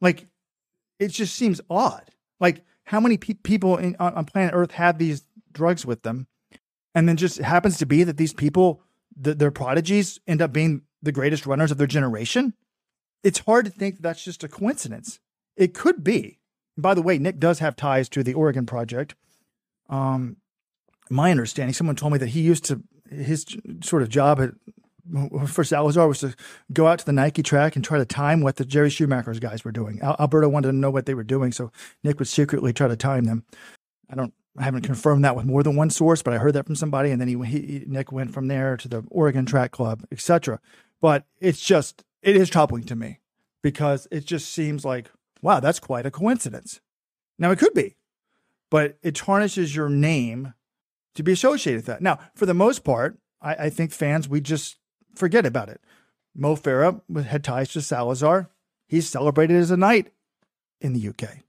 like, 0.02 0.28
it 1.00 1.10
just 1.10 1.36
seems 1.36 1.62
odd. 1.70 2.12
Like 2.40 2.66
how 2.86 3.00
many 3.00 3.18
pe- 3.18 3.36
people 3.36 3.78
in, 3.78 3.96
on, 4.00 4.14
on 4.16 4.26
planet 4.26 4.54
Earth 4.56 4.72
have 4.72 4.98
these 4.98 5.24
drugs 5.52 5.86
with 5.86 6.02
them, 6.02 6.28
and 6.96 7.08
then 7.08 7.18
just 7.18 7.38
happens 7.38 7.78
to 7.78 7.86
be 7.86 8.04
that 8.04 8.18
these 8.18 8.34
people, 8.34 8.82
the, 9.16 9.36
their 9.36 9.52
prodigies, 9.52 10.20
end 10.28 10.42
up 10.42 10.52
being 10.52 10.82
the 11.04 11.12
greatest 11.12 11.46
runners 11.46 11.72
of 11.72 11.78
their 11.78 11.88
generation. 11.88 12.54
It's 13.24 13.40
hard 13.40 13.66
to 13.66 13.72
think 13.72 13.96
that 13.96 14.02
that's 14.02 14.24
just 14.24 14.44
a 14.44 14.48
coincidence. 14.48 15.20
It 15.56 15.74
could 15.74 16.04
be. 16.04 16.37
By 16.78 16.94
the 16.94 17.02
way, 17.02 17.18
Nick 17.18 17.40
does 17.40 17.60
have 17.60 17.76
ties 17.76 18.10
to 18.10 18.24
the 18.24 18.34
Oregon 18.34 18.66
Project. 18.66 19.16
Um, 19.90 20.38
my 21.10 21.32
understanding, 21.32 21.74
someone 21.74 21.96
told 21.96 22.14
me 22.14 22.20
that 22.20 22.30
he 22.30 22.42
used 22.42 22.66
to 22.66 22.82
his 23.10 23.46
sort 23.82 24.02
of 24.02 24.10
job 24.10 24.40
at 24.40 24.52
for 25.48 25.64
Salazar 25.64 26.08
was 26.08 26.20
to 26.20 26.36
go 26.74 26.88
out 26.88 27.00
to 27.00 27.06
the 27.06 27.14
Nike 27.14 27.44
track 27.44 27.76
and 27.76 27.86
try 27.86 27.98
to 27.98 28.06
time 28.06 28.42
what 28.42 28.58
the 28.58 28.66
Jerry 28.66 28.90
Schumacher's 28.90 29.40
guys 29.40 29.64
were 29.64 29.72
doing. 29.72 30.02
Alberto 30.02 30.50
wanted 30.50 30.70
to 30.70 30.76
know 30.76 30.92
what 30.92 31.06
they 31.06 31.14
were 31.14 31.24
doing, 31.24 31.52
so 31.52 31.72
Nick 32.04 32.20
would 32.20 32.28
secretly 32.28 32.74
try 32.74 32.88
to 32.88 32.96
time 32.98 33.24
them. 33.24 33.46
I 34.10 34.16
don't, 34.16 34.34
I 34.58 34.64
haven't 34.64 34.82
confirmed 34.82 35.24
that 35.24 35.36
with 35.36 35.46
more 35.46 35.64
than 35.64 35.76
one 35.76 35.90
source, 35.90 36.22
but 36.22 36.34
I 36.34 36.40
heard 36.40 36.54
that 36.54 36.66
from 36.66 36.76
somebody, 36.76 37.12
and 37.12 37.22
then 37.22 37.28
he, 37.28 37.38
he 37.46 37.84
Nick 37.88 38.12
went 38.12 38.34
from 38.34 38.48
there 38.48 38.76
to 38.78 38.88
the 38.88 39.04
Oregon 39.10 39.46
Track 39.46 39.72
Club, 39.72 40.04
etc. 40.12 40.60
But 41.00 41.26
it's 41.40 41.62
just, 41.62 42.04
it 42.22 42.36
is 42.36 42.50
troubling 42.50 42.84
to 42.86 42.96
me 42.96 43.20
because 43.62 44.08
it 44.12 44.26
just 44.26 44.52
seems 44.52 44.84
like, 44.84 45.10
wow, 45.42 45.60
that's 45.60 45.80
quite 45.80 46.06
a 46.06 46.12
coincidence. 46.12 46.82
Now 47.38 47.52
it 47.52 47.60
could 47.60 47.74
be, 47.74 47.96
but 48.70 48.98
it 49.04 49.16
tarnishes 49.16 49.76
your 49.76 49.90
name 49.90 50.54
to 51.16 51.24
be 51.24 51.32
associated 51.32 51.80
with 51.80 51.86
that. 51.88 52.02
Now, 52.02 52.20
for 52.36 52.46
the 52.46 52.54
most 52.54 52.84
part, 52.84 53.18
I, 53.42 53.56
I 53.56 53.70
think 53.70 53.92
fans, 53.92 54.30
we 54.30 54.42
just 54.42 54.78
forget 55.16 55.46
about 55.46 55.70
it. 55.70 55.82
Mo 56.36 56.56
Farah 56.56 57.02
had 57.26 57.44
ties 57.44 57.72
to 57.74 57.82
Salazar. 57.82 58.50
He's 58.88 59.10
celebrated 59.10 59.58
as 59.58 59.72
a 59.72 59.78
knight 59.78 60.12
in 60.80 60.94
the 60.94 61.08
UK. 61.10 61.40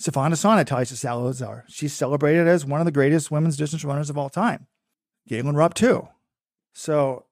Sifan 0.00 0.30
Hassan 0.30 0.58
had 0.58 0.66
ties 0.66 0.90
to 0.90 0.96
Salazar. 0.96 1.64
She's 1.68 1.94
celebrated 1.94 2.46
as 2.46 2.66
one 2.66 2.80
of 2.80 2.84
the 2.84 2.92
greatest 2.92 3.30
women's 3.30 3.56
distance 3.56 3.84
runners 3.84 4.10
of 4.10 4.18
all 4.18 4.28
time. 4.28 4.66
Galen 5.28 5.56
Rupp, 5.56 5.74
too. 5.74 6.08
So 6.74 7.24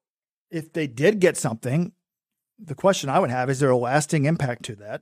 if 0.49 0.73
they 0.73 0.87
did 0.87 1.19
get 1.19 1.37
something, 1.37 1.91
the 2.57 2.75
question 2.75 3.09
I 3.09 3.19
would 3.19 3.29
have 3.29 3.49
is 3.49 3.59
there 3.59 3.69
a 3.69 3.77
lasting 3.77 4.25
impact 4.25 4.63
to 4.63 4.75
that? 4.77 5.01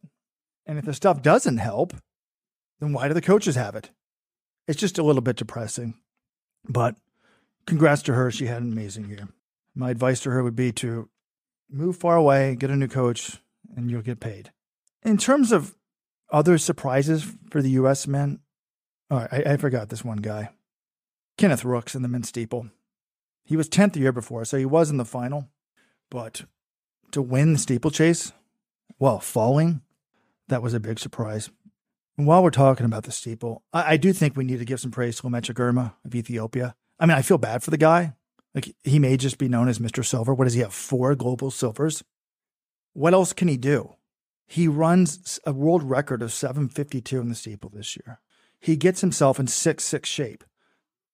And 0.65 0.79
if 0.79 0.85
the 0.85 0.93
stuff 0.93 1.21
doesn't 1.21 1.57
help, 1.57 1.93
then 2.79 2.93
why 2.93 3.07
do 3.07 3.13
the 3.13 3.21
coaches 3.21 3.55
have 3.55 3.75
it? 3.75 3.91
It's 4.67 4.79
just 4.79 4.97
a 4.97 5.03
little 5.03 5.21
bit 5.21 5.35
depressing. 5.35 5.95
But 6.67 6.95
congrats 7.65 8.01
to 8.03 8.13
her. 8.13 8.31
She 8.31 8.47
had 8.47 8.61
an 8.61 8.71
amazing 8.71 9.09
year. 9.09 9.27
My 9.75 9.89
advice 9.89 10.21
to 10.21 10.31
her 10.31 10.43
would 10.43 10.55
be 10.55 10.71
to 10.73 11.09
move 11.69 11.97
far 11.97 12.15
away, 12.15 12.55
get 12.55 12.69
a 12.69 12.75
new 12.75 12.87
coach, 12.87 13.41
and 13.75 13.89
you'll 13.89 14.01
get 14.01 14.19
paid. 14.19 14.51
In 15.03 15.17
terms 15.17 15.51
of 15.51 15.75
other 16.31 16.57
surprises 16.57 17.25
for 17.49 17.61
the 17.61 17.71
U.S. 17.71 18.07
men, 18.07 18.39
all 19.09 19.19
right, 19.19 19.47
I, 19.47 19.53
I 19.53 19.57
forgot 19.57 19.89
this 19.89 20.03
one 20.03 20.17
guy. 20.17 20.49
Kenneth 21.37 21.65
Rooks 21.65 21.95
in 21.95 22.01
the 22.01 22.07
men's 22.07 22.29
steeple. 22.29 22.69
He 23.45 23.57
was 23.57 23.67
10th 23.67 23.93
the 23.93 23.99
year 23.99 24.11
before, 24.11 24.45
so 24.45 24.57
he 24.57 24.65
was 24.65 24.89
in 24.89 24.97
the 24.97 25.05
final. 25.05 25.49
But 26.09 26.45
to 27.11 27.21
win 27.21 27.53
the 27.53 27.59
steeplechase 27.59 28.31
while 28.97 29.19
falling, 29.19 29.81
that 30.47 30.61
was 30.61 30.73
a 30.73 30.79
big 30.79 30.99
surprise. 30.99 31.49
And 32.17 32.27
while 32.27 32.43
we're 32.43 32.51
talking 32.51 32.85
about 32.85 33.03
the 33.03 33.11
steeple, 33.11 33.63
I, 33.73 33.93
I 33.93 33.97
do 33.97 34.13
think 34.13 34.35
we 34.35 34.43
need 34.43 34.59
to 34.59 34.65
give 34.65 34.79
some 34.79 34.91
praise 34.91 35.17
to 35.17 35.23
Lamecha 35.23 35.53
Girma 35.53 35.93
of 36.05 36.13
Ethiopia. 36.13 36.75
I 36.99 37.05
mean, 37.05 37.17
I 37.17 37.21
feel 37.21 37.37
bad 37.37 37.63
for 37.63 37.71
the 37.71 37.77
guy. 37.77 38.13
Like 38.53 38.75
he 38.83 38.99
may 38.99 39.17
just 39.17 39.37
be 39.37 39.49
known 39.49 39.67
as 39.67 39.79
Mr. 39.79 40.05
Silver. 40.05 40.33
What 40.33 40.45
does 40.45 40.53
he 40.53 40.61
have? 40.61 40.73
Four 40.73 41.15
global 41.15 41.49
silvers. 41.49 42.03
What 42.93 43.13
else 43.13 43.33
can 43.33 43.47
he 43.47 43.57
do? 43.57 43.95
He 44.45 44.67
runs 44.67 45.39
a 45.45 45.53
world 45.53 45.83
record 45.83 46.21
of 46.21 46.31
752 46.31 47.19
in 47.19 47.29
the 47.29 47.35
steeple 47.35 47.71
this 47.71 47.97
year. 47.97 48.19
He 48.59 48.75
gets 48.75 49.01
himself 49.01 49.39
in 49.39 49.47
6 49.47 49.83
6 49.83 50.07
shape. 50.07 50.43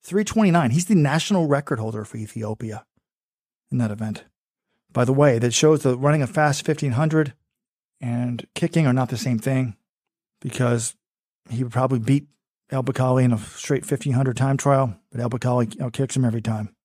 329. 0.04 0.72
He's 0.72 0.86
the 0.86 0.96
national 0.96 1.48
record 1.48 1.80
holder 1.80 2.04
for 2.04 2.18
Ethiopia 2.18 2.86
in 3.72 3.78
that 3.78 3.92
event. 3.92 4.26
By 4.92 5.06
the 5.06 5.14
way, 5.14 5.40
that 5.40 5.54
shows 5.54 5.84
that 5.84 5.98
running 5.98 6.22
a 6.22 6.28
fast 6.28 6.68
1500 6.68 7.34
and 8.01 8.46
kicking 8.56 8.88
are 8.88 8.94
not 8.94 9.10
the 9.10 9.18
same 9.18 9.39
thing 9.39 9.75
because 10.41 10.96
he 11.50 11.63
would 11.63 11.74
probably 11.74 12.00
beat 12.00 12.27
El 12.72 12.84
Bakkali 12.84 13.24
in 13.24 13.34
a 13.34 13.38
straight 13.38 13.89
1500 13.89 14.38
time 14.38 14.58
trial, 14.58 14.96
but 15.12 15.20
El 15.20 15.29
Bakkali 15.29 15.74
you 15.74 15.79
know, 15.79 15.89
kicks 15.89 16.15
him 16.15 16.25
every 16.25 16.41
time. 16.41 16.75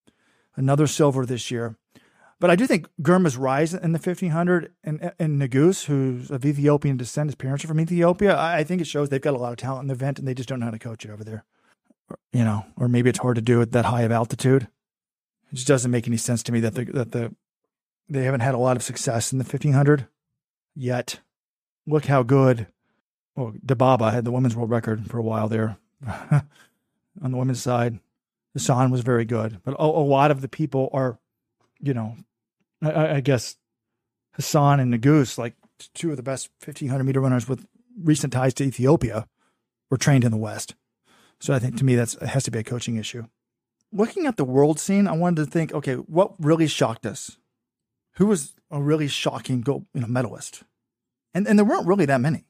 Another 0.56 0.86
silver 0.86 1.26
this 1.26 1.50
year. 1.50 1.76
But 2.40 2.50
I 2.50 2.56
do 2.56 2.66
think 2.66 2.88
Girma's 3.00 3.36
rise 3.36 3.74
in 3.74 3.92
the 3.92 3.98
1500 3.98 4.72
and, 4.82 5.12
and 5.18 5.40
Nuguse, 5.40 5.84
who's 5.84 6.30
of 6.30 6.44
Ethiopian 6.44 6.96
descent, 6.96 7.28
his 7.28 7.34
parents 7.34 7.64
are 7.64 7.68
from 7.68 7.80
Ethiopia, 7.80 8.38
I 8.38 8.64
think 8.64 8.82
it 8.82 8.86
shows 8.86 9.08
they've 9.08 9.20
got 9.20 9.34
a 9.34 9.38
lot 9.38 9.52
of 9.52 9.58
talent 9.58 9.82
in 9.82 9.88
the 9.88 9.94
event 9.94 10.18
and 10.18 10.26
they 10.26 10.34
just 10.34 10.48
don't 10.48 10.60
know 10.60 10.66
how 10.66 10.72
to 10.72 10.78
coach 10.78 11.04
it 11.04 11.10
over 11.10 11.24
there. 11.24 11.44
You 12.32 12.44
know, 12.44 12.66
or 12.76 12.88
maybe 12.88 13.08
it's 13.08 13.20
hard 13.20 13.36
to 13.36 13.42
do 13.42 13.62
at 13.62 13.72
that 13.72 13.86
high 13.86 14.02
of 14.02 14.12
altitude. 14.12 14.68
It 15.50 15.54
just 15.54 15.68
doesn't 15.68 15.90
make 15.90 16.06
any 16.06 16.16
sense 16.16 16.42
to 16.44 16.52
me 16.52 16.60
that 16.60 16.74
the, 16.74 16.84
that 16.86 17.12
the 17.12 17.34
they 18.08 18.24
haven't 18.24 18.40
had 18.40 18.54
a 18.54 18.58
lot 18.58 18.76
of 18.76 18.82
success 18.82 19.32
in 19.32 19.38
the 19.38 19.44
1500 19.44 20.06
yet. 20.74 21.20
Look 21.86 22.06
how 22.06 22.22
good 22.22 22.66
well, 23.36 23.52
Dibaba 23.64 24.12
had 24.12 24.24
the 24.24 24.32
women's 24.32 24.54
world 24.54 24.70
record 24.70 25.10
for 25.10 25.18
a 25.18 25.22
while 25.22 25.48
there 25.48 25.76
on 26.06 27.30
the 27.30 27.36
women's 27.36 27.62
side. 27.62 27.98
Hassan 28.52 28.90
was 28.90 29.00
very 29.00 29.24
good, 29.24 29.60
but 29.64 29.72
a, 29.72 29.82
a 29.82 29.84
lot 29.84 30.30
of 30.30 30.40
the 30.40 30.48
people 30.48 30.88
are, 30.92 31.18
you 31.80 31.92
know, 31.92 32.16
I, 32.80 33.16
I 33.16 33.20
guess 33.20 33.56
Hassan 34.32 34.78
and 34.78 34.94
Nuguse, 34.94 35.36
like 35.38 35.54
two 35.94 36.10
of 36.10 36.16
the 36.16 36.22
best 36.22 36.50
1500 36.64 37.02
meter 37.02 37.20
runners 37.20 37.48
with 37.48 37.66
recent 38.00 38.32
ties 38.32 38.54
to 38.54 38.64
Ethiopia, 38.64 39.26
were 39.90 39.96
trained 39.96 40.24
in 40.24 40.30
the 40.30 40.36
West. 40.36 40.76
So 41.40 41.52
I 41.52 41.58
think 41.58 41.76
to 41.78 41.84
me 41.84 41.96
that's 41.96 42.14
it 42.14 42.28
has 42.28 42.44
to 42.44 42.50
be 42.52 42.60
a 42.60 42.64
coaching 42.64 42.96
issue. 42.96 43.26
Looking 43.92 44.26
at 44.26 44.36
the 44.36 44.44
world 44.44 44.78
scene, 44.78 45.08
I 45.08 45.12
wanted 45.12 45.44
to 45.44 45.50
think, 45.50 45.72
okay, 45.72 45.94
what 45.94 46.34
really 46.38 46.66
shocked 46.66 47.06
us? 47.06 47.38
Who 48.16 48.26
was 48.26 48.54
a 48.74 48.82
really 48.82 49.08
shocking 49.08 49.60
gold 49.60 49.86
you 49.94 50.00
know, 50.00 50.06
medalist? 50.06 50.62
And 51.32 51.46
and 51.46 51.58
there 51.58 51.66
weren't 51.66 51.86
really 51.86 52.06
that 52.06 52.20
many. 52.20 52.44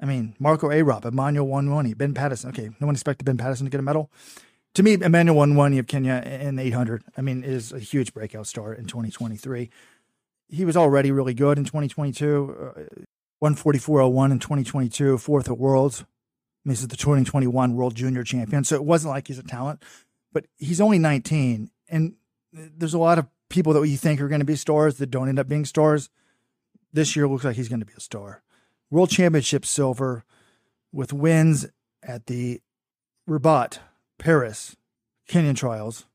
I 0.00 0.06
mean, 0.06 0.34
Marco 0.38 0.68
Arop, 0.68 1.04
Emmanuel 1.04 1.46
Wanyonyi, 1.46 1.96
Ben 1.96 2.14
Pattison. 2.14 2.50
Okay, 2.50 2.70
no 2.80 2.86
one 2.86 2.94
expected 2.94 3.24
Ben 3.24 3.38
Pattison 3.38 3.66
to 3.66 3.70
get 3.70 3.80
a 3.80 3.82
medal. 3.82 4.10
To 4.74 4.82
me, 4.82 4.94
Emmanuel 4.94 5.36
Wanyonyi 5.36 5.78
of 5.78 5.86
Kenya 5.86 6.22
in 6.24 6.58
800, 6.58 7.04
I 7.16 7.20
mean, 7.22 7.44
is 7.44 7.72
a 7.72 7.78
huge 7.78 8.12
breakout 8.12 8.48
star 8.48 8.74
in 8.74 8.86
2023. 8.86 9.70
He 10.48 10.64
was 10.64 10.76
already 10.76 11.12
really 11.12 11.32
good 11.32 11.58
in 11.58 11.64
2022. 11.64 12.74
Uh, 12.76 13.04
144.01 13.42 14.32
in 14.32 14.38
2022, 14.38 15.18
fourth 15.18 15.48
at 15.48 15.58
Worlds. 15.58 16.00
I 16.00 16.04
mean, 16.68 16.72
this 16.72 16.80
is 16.80 16.88
the 16.88 16.96
2021 16.96 17.74
World 17.74 17.94
Junior 17.94 18.24
Champion. 18.24 18.64
So 18.64 18.74
it 18.76 18.84
wasn't 18.84 19.12
like 19.12 19.28
he's 19.28 19.38
a 19.38 19.42
talent, 19.42 19.82
but 20.32 20.46
he's 20.56 20.80
only 20.80 20.98
19. 20.98 21.70
And 21.88 22.14
there's 22.52 22.94
a 22.94 22.98
lot 22.98 23.18
of 23.18 23.26
people 23.54 23.72
that 23.72 23.88
you 23.88 23.96
think 23.96 24.20
are 24.20 24.28
going 24.28 24.40
to 24.40 24.44
be 24.44 24.56
stars 24.56 24.96
that 24.96 25.10
don't 25.10 25.28
end 25.28 25.38
up 25.38 25.46
being 25.46 25.64
stars. 25.64 26.10
This 26.92 27.14
year 27.14 27.28
looks 27.28 27.44
like 27.44 27.54
he's 27.54 27.68
going 27.68 27.80
to 27.80 27.86
be 27.86 27.94
a 27.96 28.00
star. 28.00 28.42
World 28.90 29.10
Championship 29.10 29.64
silver 29.64 30.24
with 30.92 31.12
wins 31.12 31.66
at 32.02 32.26
the 32.26 32.60
Rabat, 33.28 33.78
Paris, 34.18 34.76
Kenyan 35.28 35.56
Trials, 35.56 36.06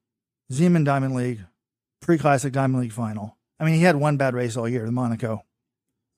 Xiamen 0.51 0.83
Diamond 0.83 1.15
League, 1.15 1.45
Pre 2.01 2.17
Classic 2.17 2.51
Diamond 2.51 2.81
League 2.81 2.91
final. 2.91 3.37
I 3.57 3.65
mean, 3.65 3.75
he 3.75 3.83
had 3.83 3.95
one 3.95 4.17
bad 4.17 4.33
race 4.33 4.57
all 4.57 4.67
year, 4.67 4.85
the 4.85 4.91
Monaco, 4.91 5.43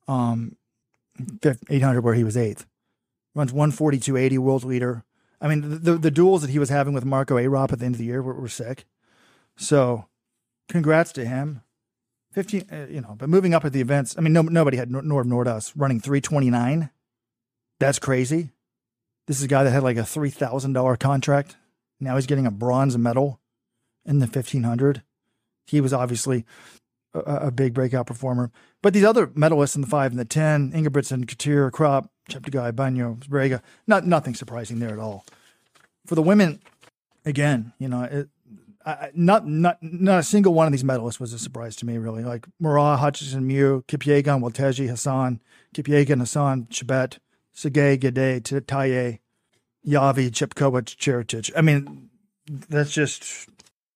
um, 0.07 0.57
800 1.69 2.01
where 2.01 2.13
he 2.15 2.23
was 2.23 2.37
eighth. 2.37 2.65
Runs 3.35 3.53
142.80, 3.53 4.37
world 4.39 4.63
leader. 4.63 5.05
I 5.39 5.47
mean, 5.47 5.83
the, 5.83 5.97
the 5.97 6.11
duels 6.11 6.41
that 6.41 6.51
he 6.51 6.59
was 6.59 6.69
having 6.69 6.93
with 6.93 7.05
Marco 7.05 7.37
Arop 7.37 7.71
at 7.71 7.79
the 7.79 7.85
end 7.85 7.95
of 7.95 7.99
the 7.99 8.05
year 8.05 8.21
were, 8.21 8.33
were 8.33 8.49
sick. 8.49 8.85
So, 9.55 10.05
congrats 10.71 11.11
to 11.13 11.25
him. 11.25 11.61
15, 12.31 12.65
uh, 12.71 12.85
you 12.89 13.01
know, 13.01 13.15
but 13.17 13.29
moving 13.29 13.53
up 13.53 13.65
at 13.65 13.73
the 13.73 13.81
events, 13.81 14.15
I 14.17 14.21
mean, 14.21 14.31
no, 14.31 14.41
nobody 14.41 14.77
had 14.77 14.89
Narve 14.89 15.25
Nordas 15.25 15.73
running 15.75 15.99
329. 15.99 16.89
That's 17.79 17.99
crazy. 17.99 18.51
This 19.27 19.37
is 19.37 19.43
a 19.43 19.49
guy 19.49 19.63
that 19.63 19.71
had 19.71 19.83
like 19.83 19.97
a 19.97 20.01
$3,000 20.01 20.99
contract. 20.99 21.57
Now 21.99 22.15
he's 22.15 22.25
getting 22.25 22.47
a 22.47 22.51
bronze 22.51 22.97
medal 22.97 23.39
in 24.05 24.19
the 24.19 24.25
1500. 24.25 25.03
He 25.67 25.81
was 25.81 25.93
obviously 25.93 26.45
a, 27.13 27.19
a 27.19 27.51
big 27.51 27.73
breakout 27.73 28.07
performer. 28.07 28.49
But 28.81 28.93
these 28.93 29.03
other 29.03 29.27
medalists 29.27 29.75
in 29.75 29.81
the 29.81 29.87
five 29.87 30.11
and 30.11 30.19
the 30.19 30.25
10, 30.25 30.71
Ingebrigtsen, 30.71 31.25
Katir, 31.25 31.69
Krop, 31.69 32.07
Cheptegei, 32.29 32.71
Banyo, 32.71 33.19
Barega, 33.19 33.61
not, 33.87 34.05
nothing 34.07 34.35
surprising 34.35 34.79
there 34.79 34.93
at 34.93 34.99
all. 34.99 35.25
For 36.05 36.15
the 36.15 36.21
women, 36.21 36.61
again, 37.25 37.73
you 37.77 37.89
know, 37.89 38.03
it, 38.03 38.29
I, 38.85 39.11
not 39.13 39.47
not 39.47 39.77
not 39.81 40.19
a 40.19 40.23
single 40.23 40.53
one 40.53 40.67
of 40.67 40.71
these 40.71 40.83
medalists 40.83 41.19
was 41.19 41.33
a 41.33 41.39
surprise 41.39 41.75
to 41.77 41.85
me, 41.85 41.97
really. 41.97 42.23
Like 42.23 42.47
Moraa, 42.61 42.97
Hodgkinson, 42.97 43.45
Mu, 43.45 43.81
Kipyegon, 43.83 44.41
Welteji, 44.41 44.87
Hassan, 44.87 45.41
Kipyegon, 45.75 46.19
Hassan, 46.19 46.65
Chebet, 46.65 47.19
Tsegay, 47.55 47.97
Gidey, 47.99 48.41
Taye, 48.41 49.19
Yavi, 49.87 50.29
Chepkoech, 50.29 50.95
Cherotich. 50.97 51.51
I 51.55 51.61
mean, 51.61 52.09
that's 52.47 52.91
just 52.91 53.49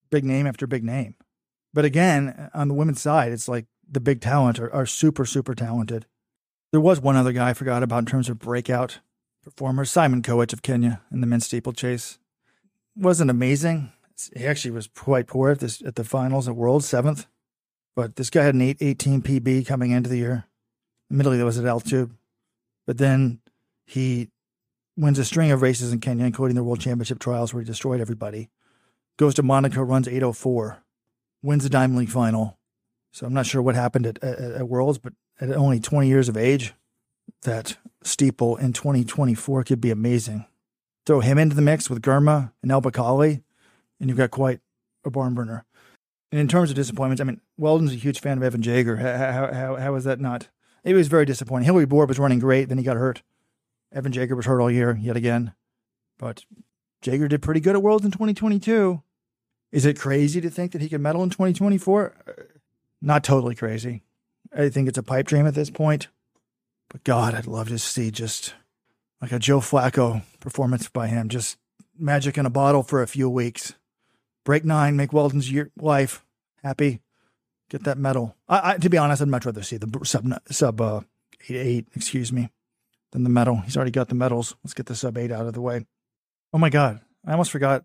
big 0.10 0.24
name 0.24 0.48
after 0.48 0.67
big 0.67 0.84
name. 0.84 1.15
But 1.74 1.86
again, 1.86 2.50
on 2.54 2.67
the 2.67 2.74
women's 2.74 3.02
side, 3.02 3.32
it's 3.32 3.48
like 3.48 3.65
the 3.89 4.00
big 4.00 4.21
talent 4.21 4.60
are, 4.60 4.71
are 4.74 4.86
super, 4.86 5.26
super 5.26 5.54
talented. 5.54 6.06
There 6.71 6.82
was 6.82 7.00
one 7.00 7.15
other 7.15 7.32
guy 7.32 7.50
I 7.50 7.54
forgot 7.54 7.84
about 7.84 8.00
in 8.00 8.06
terms 8.06 8.30
of 8.30 8.39
breakout 8.39 9.00
performers, 9.43 9.91
Simon 9.91 10.21
Koech 10.21 10.54
of 10.54 10.62
Kenya 10.62 11.02
in 11.12 11.21
the 11.21 11.28
men's 11.28 11.45
steeplechase. 11.45 12.17
Wasn't 12.95 13.30
amazing, 13.30 13.91
he 14.36 14.45
actually 14.45 14.71
was 14.71 14.88
quite 14.88 15.28
poor 15.28 15.51
at 15.51 15.60
this 15.60 15.82
at 15.82 15.95
the 15.95 16.04
finals 16.04 16.47
at 16.47 16.56
World 16.56 16.84
seventh, 16.84 17.28
but 17.95 18.15
this 18.15 18.30
guy 18.30 18.43
had 18.43 18.56
an 18.56 18.62
818 18.62 19.21
PB 19.21 19.67
coming 19.67 19.91
into 19.91 20.10
the 20.10 20.17
year. 20.17 20.45
Admittedly, 21.12 21.38
that 21.38 21.45
was 21.45 21.60
at 21.60 21.65
altitude, 21.65 22.12
but 22.86 22.97
then 22.97 23.39
he 23.86 24.30
wins 24.97 25.19
a 25.19 25.25
string 25.25 25.51
of 25.51 25.62
races 25.62 25.93
in 25.93 25.99
Kenya, 25.99 26.25
including 26.25 26.56
the 26.56 26.63
World 26.63 26.80
Championship 26.80 27.19
trials 27.19 27.54
where 27.54 27.62
he 27.62 27.67
destroyed 27.67 28.01
everybody. 28.01 28.49
Goes 29.17 29.36
to 29.36 29.43
Monaco, 29.43 29.82
runs 29.82 30.08
804, 30.08 30.84
wins 31.41 31.63
the 31.63 31.69
Diamond 31.69 31.99
League 31.99 32.10
final. 32.10 32.58
So 33.12 33.25
I'm 33.25 33.34
not 33.34 33.45
sure 33.45 33.62
what 33.62 33.75
happened 33.75 34.08
at, 34.08 34.21
at, 34.23 34.39
at 34.39 34.67
Worlds, 34.67 34.97
but 34.97 35.13
at 35.39 35.51
only 35.51 35.80
20 35.80 36.08
years 36.08 36.28
of 36.28 36.36
age, 36.36 36.73
that 37.43 37.78
steeple 38.04 38.58
in 38.58 38.73
2024 38.73 39.63
could 39.63 39.82
be 39.82 39.91
amazing. 39.91 40.45
Throw 41.06 41.19
him 41.19 41.38
into 41.38 41.56
the 41.56 41.62
mix 41.62 41.89
with 41.89 42.01
Girma 42.01 42.51
and 42.62 42.71
El 42.71 42.82
Bakkali 42.82 43.43
and 43.99 44.10
you've 44.10 44.17
got 44.17 44.31
quite 44.31 44.60
a 45.03 45.10
barn 45.10 45.34
burner. 45.34 45.65
And 46.31 46.41
in 46.41 46.47
terms 46.47 46.69
of 46.69 46.75
disappointments, 46.75 47.21
I 47.21 47.23
mean, 47.23 47.41
Weldon's 47.58 47.93
a 47.93 47.95
huge 47.95 48.19
fan 48.19 48.38
of 48.38 48.43
Evan 48.43 48.62
Jager. 48.62 48.97
How, 48.97 49.53
how, 49.53 49.75
how 49.75 49.93
was 49.93 50.03
that 50.03 50.19
not? 50.19 50.49
It 50.84 50.93
was 50.93 51.08
very 51.08 51.25
disappointing. 51.25 51.65
Hillary 51.65 51.86
Bor 51.86 52.05
was 52.05 52.19
running 52.19 52.39
great, 52.39 52.69
then 52.69 52.77
he 52.77 52.84
got 52.84 52.97
hurt. 52.97 53.23
Evan 53.93 54.12
Jager 54.12 54.36
was 54.36 54.45
hurt 54.45 54.62
all 54.62 54.69
year, 54.69 54.97
yet 55.01 55.15
again. 55.15 55.53
But 56.17 56.43
Jager 57.01 57.27
did 57.27 57.41
pretty 57.41 57.60
good 57.60 57.75
at 57.75 57.81
Worlds 57.81 58.05
in 58.05 58.12
2022. 58.12 59.01
Is 59.71 59.86
it 59.86 59.99
crazy 59.99 60.41
to 60.41 60.49
think 60.49 60.71
that 60.71 60.81
he 60.81 60.89
could 60.89 61.01
medal 61.01 61.23
in 61.23 61.29
2024? 61.29 62.15
Uh, 62.27 62.31
not 63.01 63.23
totally 63.23 63.55
crazy. 63.55 64.03
I 64.55 64.69
think 64.69 64.88
it's 64.88 64.97
a 64.97 65.03
pipe 65.03 65.27
dream 65.27 65.47
at 65.47 65.55
this 65.55 65.69
point. 65.69 66.08
But 66.89 67.03
God, 67.03 67.34
I'd 67.34 67.47
love 67.47 67.69
to 67.69 67.79
see 67.79 68.12
just 68.12 68.53
like 69.21 69.31
a 69.31 69.39
Joe 69.39 69.60
Flacco 69.60 70.21
performance 70.39 70.88
by 70.88 71.08
him. 71.08 71.29
Just 71.29 71.58
magic 71.97 72.38
in 72.38 72.45
a 72.45 72.49
bottle 72.49 72.84
for 72.84 73.01
a 73.01 73.08
few 73.08 73.29
weeks 73.29 73.73
break 74.45 74.63
nine, 74.63 74.95
make 74.95 75.12
Weldon's 75.12 75.51
year, 75.51 75.71
life 75.77 76.23
happy, 76.63 77.01
Get 77.69 77.84
that 77.86 77.97
medal. 77.97 78.36
I, 78.47 78.73
I, 78.73 78.77
to 78.77 78.89
be 78.89 78.97
honest, 78.97 79.21
I'd 79.21 79.27
much 79.27 79.45
rather 79.45 79.63
see 79.63 79.77
the 79.77 79.99
sub 80.03 80.31
sub 80.51 80.81
uh, 80.81 81.01
eight 81.49 81.55
eight, 81.55 81.88
excuse 81.95 82.31
me, 82.31 82.51
than 83.12 83.23
the 83.23 83.29
medal. 83.29 83.58
He's 83.58 83.75
already 83.75 83.91
got 83.91 84.08
the 84.08 84.15
medals. 84.15 84.55
Let's 84.63 84.75
get 84.75 84.86
the 84.86 84.95
sub 84.95 85.17
eight 85.17 85.31
out 85.31 85.47
of 85.47 85.53
the 85.53 85.62
way. 85.62 85.86
Oh 86.53 86.60
my 86.60 86.69
god, 86.69 87.01
I 87.25 87.31
almost 87.31 87.51
forgot 87.51 87.84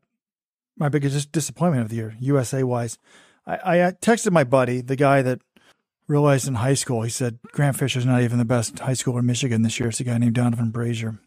my 0.77 0.91
biggest 0.91 1.33
disappointment 1.33 1.83
of 1.83 1.89
the 1.89 1.97
year, 1.97 2.15
USA 2.21 2.63
wise. 2.63 2.99
I, 3.47 3.87
I 3.87 3.93
texted 3.93 4.33
my 4.33 4.45
buddy, 4.45 4.83
the 4.83 4.97
guy 4.97 5.23
that 5.23 5.41
realized 6.07 6.47
in 6.47 6.57
high 6.57 6.75
school, 6.75 7.03
he 7.03 7.11
said 7.11 7.39
Grant 7.53 7.79
Fisher's 7.79 8.05
not 8.05 8.21
even 8.21 8.39
the 8.39 8.45
best 8.45 8.81
high 8.81 8.93
schooler 8.93 9.21
in 9.21 9.27
Michigan 9.27 9.63
this 9.63 9.81
year. 9.81 9.89
It's 9.89 10.01
a 10.01 10.05
guy 10.05 10.19
named 10.19 10.37
Donavan 10.37 10.73
Brazier. 10.73 11.19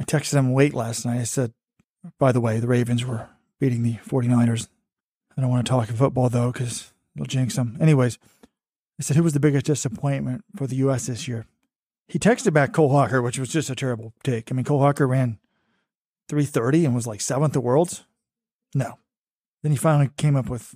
I 0.00 0.04
texted 0.04 0.34
him 0.34 0.52
late 0.52 0.74
last 0.74 1.06
night. 1.06 1.20
I 1.20 1.24
said, 1.24 1.52
by 2.18 2.32
the 2.32 2.40
way, 2.40 2.58
the 2.58 2.66
Ravens 2.66 3.04
were 3.04 3.28
beating 3.64 3.82
the 3.82 3.94
49ers. 3.94 4.68
I 5.38 5.40
don't 5.40 5.48
want 5.48 5.64
to 5.64 5.70
talk 5.70 5.88
football 5.88 6.28
though, 6.28 6.52
because 6.52 6.92
it'll 7.16 7.24
jinx 7.24 7.56
them. 7.56 7.78
Anyways, 7.80 8.18
I 9.00 9.02
said, 9.02 9.16
who 9.16 9.22
was 9.22 9.32
the 9.32 9.40
biggest 9.40 9.64
disappointment 9.64 10.44
for 10.54 10.66
the 10.66 10.76
U.S. 10.76 11.06
this 11.06 11.26
year? 11.26 11.46
He 12.06 12.18
texted 12.18 12.52
back 12.52 12.74
Cole 12.74 12.90
Hocker, 12.90 13.22
which 13.22 13.38
was 13.38 13.48
just 13.48 13.70
a 13.70 13.74
terrible 13.74 14.12
take. 14.22 14.52
I 14.52 14.54
mean, 14.54 14.66
Cole 14.66 14.80
Hocker 14.80 15.08
ran 15.08 15.38
330 16.28 16.84
and 16.84 16.94
was 16.94 17.06
like 17.06 17.22
seventh 17.22 17.56
at 17.56 17.62
Worlds. 17.62 18.04
No. 18.74 18.98
Then 19.62 19.72
he 19.72 19.78
finally 19.78 20.10
came 20.18 20.36
up 20.36 20.50
with 20.50 20.74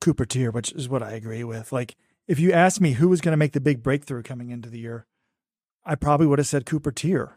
Cooper 0.00 0.24
Teare, 0.24 0.52
which 0.52 0.70
is 0.72 0.88
what 0.88 1.02
I 1.02 1.10
agree 1.10 1.42
with. 1.42 1.72
Like, 1.72 1.96
if 2.28 2.38
you 2.38 2.52
asked 2.52 2.80
me 2.80 2.92
who 2.92 3.08
was 3.08 3.20
going 3.20 3.32
to 3.32 3.36
make 3.36 3.52
the 3.52 3.60
big 3.60 3.82
breakthrough 3.82 4.22
coming 4.22 4.50
into 4.50 4.70
the 4.70 4.78
year, 4.78 5.06
I 5.84 5.96
probably 5.96 6.28
would 6.28 6.38
have 6.38 6.46
said 6.46 6.66
Cooper 6.66 6.92
Teare. 6.92 7.32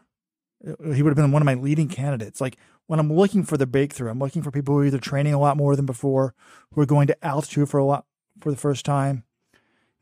He 0.66 1.02
would 1.02 1.10
have 1.10 1.16
been 1.16 1.30
one 1.30 1.42
of 1.42 1.46
my 1.46 1.54
leading 1.54 1.88
candidates. 1.88 2.40
Like, 2.40 2.56
when 2.86 2.98
I'm 2.98 3.12
looking 3.12 3.44
for 3.44 3.56
the 3.56 3.66
breakthrough, 3.66 4.10
I'm 4.10 4.18
looking 4.18 4.42
for 4.42 4.50
people 4.50 4.74
who 4.74 4.80
are 4.80 4.86
either 4.86 4.98
training 4.98 5.32
a 5.32 5.38
lot 5.38 5.56
more 5.56 5.76
than 5.76 5.86
before, 5.86 6.34
who 6.72 6.80
are 6.80 6.86
going 6.86 7.06
to 7.06 7.24
altitude 7.24 7.68
for 7.68 7.78
a 7.78 7.84
lot 7.84 8.04
for 8.40 8.50
the 8.50 8.56
first 8.56 8.84
time. 8.84 9.24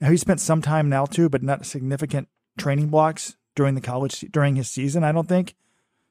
Now 0.01 0.11
he 0.11 0.17
spent 0.17 0.41
some 0.41 0.63
time 0.63 0.87
in 0.87 0.93
altitude, 0.93 1.31
but 1.31 1.43
not 1.43 1.67
significant 1.67 2.29
training 2.59 2.89
blocks 2.89 3.37
during 3.55 3.75
the 3.75 3.81
college 3.81 4.21
during 4.33 4.57
his 4.57 4.71
season. 4.71 5.05
I 5.05 5.13
don't 5.13 5.29
think. 5.29 5.55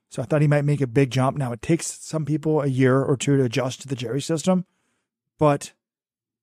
So 0.10 0.22
I 0.22 0.26
thought 0.26 0.42
he 0.42 0.48
might 0.48 0.66
make 0.66 0.82
a 0.82 0.88
big 0.88 1.10
jump. 1.10 1.38
Now 1.38 1.52
it 1.54 1.62
takes 1.62 1.88
some 1.88 2.26
people 2.26 2.62
a 2.62 2.68
year 2.68 3.02
or 3.02 3.18
two 3.18 3.38
to 3.38 3.44
adjust 3.44 3.82
to 3.82 3.88
the 3.88 3.96
Jerry 3.96 4.22
system, 4.22 4.66
but 5.40 5.74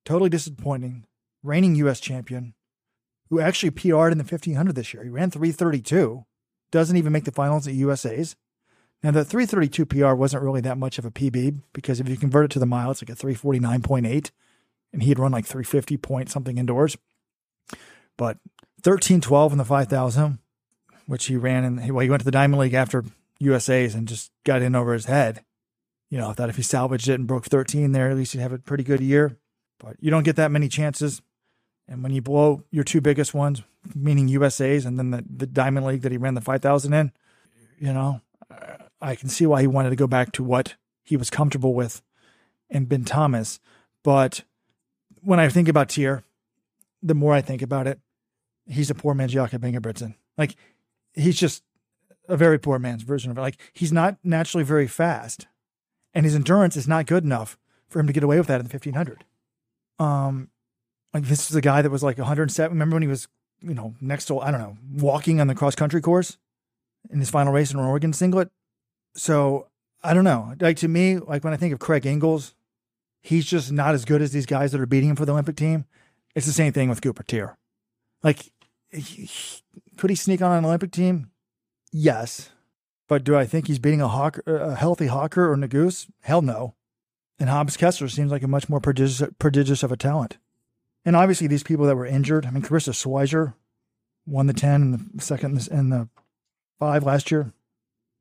totally 0.03 0.29
disappointing. 0.29 1.05
Reigning 1.43 1.75
U.S. 1.75 1.99
champion, 1.99 2.53
who 3.29 3.39
actually 3.39 3.71
PR'd 3.71 4.11
in 4.11 4.19
the 4.19 4.23
1500 4.23 4.75
this 4.75 4.93
year. 4.93 5.03
He 5.03 5.09
ran 5.09 5.31
332, 5.31 6.25
doesn't 6.71 6.97
even 6.97 7.13
make 7.13 7.25
the 7.25 7.31
finals 7.31 7.67
at 7.67 7.73
USA's. 7.73 8.35
Now, 9.03 9.11
the 9.11 9.25
332 9.25 9.85
PR 9.85 10.13
wasn't 10.13 10.43
really 10.43 10.61
that 10.61 10.77
much 10.77 10.97
of 10.99 11.05
a 11.05 11.11
PB 11.11 11.61
because 11.73 11.99
if 11.99 12.07
you 12.07 12.17
convert 12.17 12.45
it 12.45 12.51
to 12.51 12.59
the 12.59 12.65
mile, 12.65 12.91
it's 12.91 13.01
like 13.01 13.09
a 13.09 13.15
349.8, 13.15 14.31
and 14.93 15.03
he 15.03 15.09
had 15.09 15.19
run 15.19 15.31
like 15.31 15.45
350 15.45 15.97
point 15.97 16.29
something 16.29 16.57
indoors. 16.57 16.97
But 18.17 18.37
1312 18.83 19.53
in 19.53 19.57
the 19.57 19.65
5000, 19.65 20.39
which 21.07 21.25
he 21.25 21.35
ran 21.35 21.63
in, 21.63 21.93
well, 21.93 22.03
he 22.03 22.09
went 22.09 22.21
to 22.21 22.25
the 22.25 22.31
Diamond 22.31 22.59
League 22.61 22.73
after 22.75 23.03
USA's 23.39 23.95
and 23.95 24.07
just 24.07 24.31
got 24.43 24.61
in 24.61 24.75
over 24.75 24.93
his 24.93 25.05
head. 25.05 25.43
You 26.09 26.19
know, 26.19 26.29
I 26.29 26.33
thought 26.33 26.49
if 26.49 26.57
he 26.57 26.61
salvaged 26.61 27.09
it 27.09 27.15
and 27.15 27.27
broke 27.27 27.45
13 27.45 27.93
there, 27.93 28.09
at 28.09 28.17
least 28.17 28.33
he'd 28.33 28.41
have 28.41 28.53
a 28.53 28.59
pretty 28.59 28.83
good 28.83 29.01
year. 29.01 29.37
But 29.79 29.95
you 29.99 30.11
don't 30.11 30.23
get 30.23 30.35
that 30.35 30.51
many 30.51 30.67
chances. 30.67 31.21
And 31.87 32.03
when 32.03 32.13
you 32.13 32.21
blow 32.21 32.63
your 32.71 32.83
two 32.83 33.01
biggest 33.01 33.33
ones, 33.33 33.63
meaning 33.95 34.27
USA's 34.27 34.85
and 34.85 34.97
then 34.97 35.11
the, 35.11 35.25
the 35.29 35.47
Diamond 35.47 35.85
League 35.85 36.01
that 36.01 36.11
he 36.11 36.17
ran 36.17 36.35
the 36.35 36.41
5,000 36.41 36.93
in, 36.93 37.11
you 37.79 37.93
know, 37.93 38.21
I 39.01 39.15
can 39.15 39.29
see 39.29 39.45
why 39.45 39.61
he 39.61 39.67
wanted 39.67 39.89
to 39.89 39.95
go 39.95 40.07
back 40.07 40.31
to 40.33 40.43
what 40.43 40.75
he 41.03 41.17
was 41.17 41.29
comfortable 41.29 41.73
with 41.73 42.01
and 42.69 42.87
Ben 42.87 43.03
Thomas. 43.03 43.59
But 44.03 44.43
when 45.21 45.39
I 45.39 45.49
think 45.49 45.67
about 45.67 45.89
Teare, 45.89 46.23
the 47.01 47.15
more 47.15 47.33
I 47.33 47.41
think 47.41 47.61
about 47.61 47.87
it, 47.87 47.99
he's 48.65 48.89
a 48.89 48.95
poor 48.95 49.13
man's 49.13 49.33
Jakob 49.33 49.63
Ingebrigtsen. 49.63 50.15
Like 50.37 50.55
he's 51.13 51.37
just 51.37 51.63
a 52.29 52.37
very 52.37 52.59
poor 52.59 52.79
man's 52.79 53.03
version 53.03 53.31
of 53.31 53.37
it. 53.37 53.41
Like 53.41 53.59
he's 53.73 53.91
not 53.91 54.17
naturally 54.23 54.63
very 54.63 54.87
fast, 54.87 55.47
and 56.13 56.25
his 56.25 56.35
endurance 56.35 56.77
is 56.77 56.87
not 56.87 57.07
good 57.07 57.23
enough 57.23 57.57
for 57.87 57.99
him 57.99 58.07
to 58.07 58.13
get 58.13 58.23
away 58.23 58.37
with 58.37 58.47
that 58.47 58.59
in 58.59 58.65
the 58.65 58.71
fifteen 58.71 58.93
hundred. 58.93 59.25
Um, 59.99 60.49
like 61.13 61.23
this 61.23 61.49
is 61.49 61.55
a 61.55 61.61
guy 61.61 61.81
that 61.81 61.89
was 61.89 62.03
like 62.03 62.17
107. 62.17 62.71
Remember 62.71 62.95
when 62.95 63.01
he 63.01 63.07
was, 63.07 63.27
you 63.61 63.73
know, 63.73 63.95
next 64.01 64.25
to 64.25 64.39
I 64.39 64.51
don't 64.51 64.61
know, 64.61 64.77
walking 64.93 65.39
on 65.39 65.47
the 65.47 65.55
cross 65.55 65.75
country 65.75 66.01
course 66.01 66.37
in 67.09 67.19
his 67.19 67.29
final 67.29 67.53
race 67.53 67.71
in 67.71 67.79
an 67.79 67.85
Oregon 67.85 68.13
singlet. 68.13 68.49
So 69.15 69.67
I 70.03 70.13
don't 70.13 70.23
know. 70.23 70.53
Like 70.59 70.77
to 70.77 70.87
me, 70.87 71.17
like 71.17 71.43
when 71.43 71.53
I 71.53 71.57
think 71.57 71.73
of 71.73 71.79
Craig 71.79 72.05
Engels, 72.05 72.53
he's 73.21 73.45
just 73.45 73.71
not 73.71 73.93
as 73.93 74.05
good 74.05 74.21
as 74.21 74.31
these 74.31 74.45
guys 74.45 74.71
that 74.71 74.81
are 74.81 74.85
beating 74.85 75.09
him 75.09 75.15
for 75.15 75.25
the 75.25 75.31
Olympic 75.31 75.55
team. 75.55 75.85
It's 76.35 76.45
the 76.45 76.53
same 76.53 76.73
thing 76.73 76.89
with 76.89 77.01
Cooper 77.01 77.23
Teare. 77.23 77.55
Like, 78.23 78.51
he, 78.89 79.29
could 79.97 80.09
he 80.09 80.15
sneak 80.15 80.41
on 80.41 80.57
an 80.57 80.65
Olympic 80.65 80.91
team? 80.91 81.29
Yes. 81.91 82.49
But 83.07 83.23
do 83.23 83.35
I 83.35 83.45
think 83.45 83.67
he's 83.67 83.79
beating 83.79 84.01
a, 84.01 84.07
Hocker, 84.07 84.43
a 84.45 84.75
healthy 84.75 85.07
Hocker 85.07 85.51
or 85.51 85.57
Nuguse? 85.57 86.07
Hell 86.21 86.41
no. 86.41 86.75
And 87.39 87.49
Hobbs 87.49 87.75
Kessler 87.75 88.07
seems 88.07 88.31
like 88.31 88.43
a 88.43 88.47
much 88.47 88.69
more 88.69 88.79
prodigious, 88.79 89.27
prodigious 89.39 89.83
of 89.83 89.91
a 89.91 89.97
talent. 89.97 90.37
And 91.03 91.15
obviously, 91.15 91.47
these 91.47 91.63
people 91.63 91.85
that 91.87 91.95
were 91.95 92.05
injured. 92.05 92.45
I 92.45 92.51
mean, 92.51 92.63
Karissa 92.63 92.93
Schweizer 92.93 93.55
won 94.25 94.47
the 94.47 94.53
10 94.53 94.81
and 94.81 95.09
the 95.13 95.23
second 95.23 95.67
and 95.71 95.91
the 95.91 96.09
five 96.79 97.03
last 97.03 97.31
year. 97.31 97.53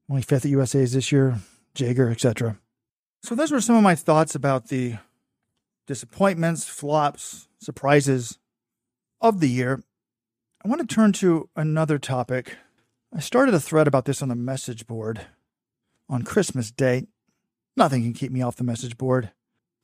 Only 0.09 0.23
fifth 0.23 0.45
at 0.45 0.51
USA's 0.51 0.93
this 0.93 1.13
year. 1.13 1.37
Jager, 1.75 2.11
etc. 2.11 2.59
So 3.23 3.35
those 3.35 3.53
were 3.53 3.61
some 3.61 3.77
of 3.77 3.83
my 3.83 3.95
thoughts 3.95 4.35
about 4.35 4.69
the 4.69 4.97
disappointments, 5.87 6.69
flops, 6.69 7.49
surprises 7.61 8.39
of 9.21 9.41
the 9.41 9.49
year. 9.49 9.83
I 10.65 10.69
want 10.69 10.81
to 10.81 10.95
turn 10.95 11.13
to 11.15 11.49
another 11.57 11.99
topic. 11.99 12.57
I 13.15 13.21
started 13.21 13.55
a 13.55 13.61
thread 13.61 13.87
about 13.87 14.05
this 14.05 14.23
on 14.23 14.29
the 14.29 14.35
message 14.35 14.87
board 14.87 15.27
on 16.09 16.23
Christmas 16.23 16.71
Day. 16.71 17.07
Nothing 17.77 18.03
can 18.03 18.13
keep 18.13 18.33
me 18.33 18.43
off 18.43 18.57
the 18.57 18.65
message 18.65 18.99
board. 18.99 19.31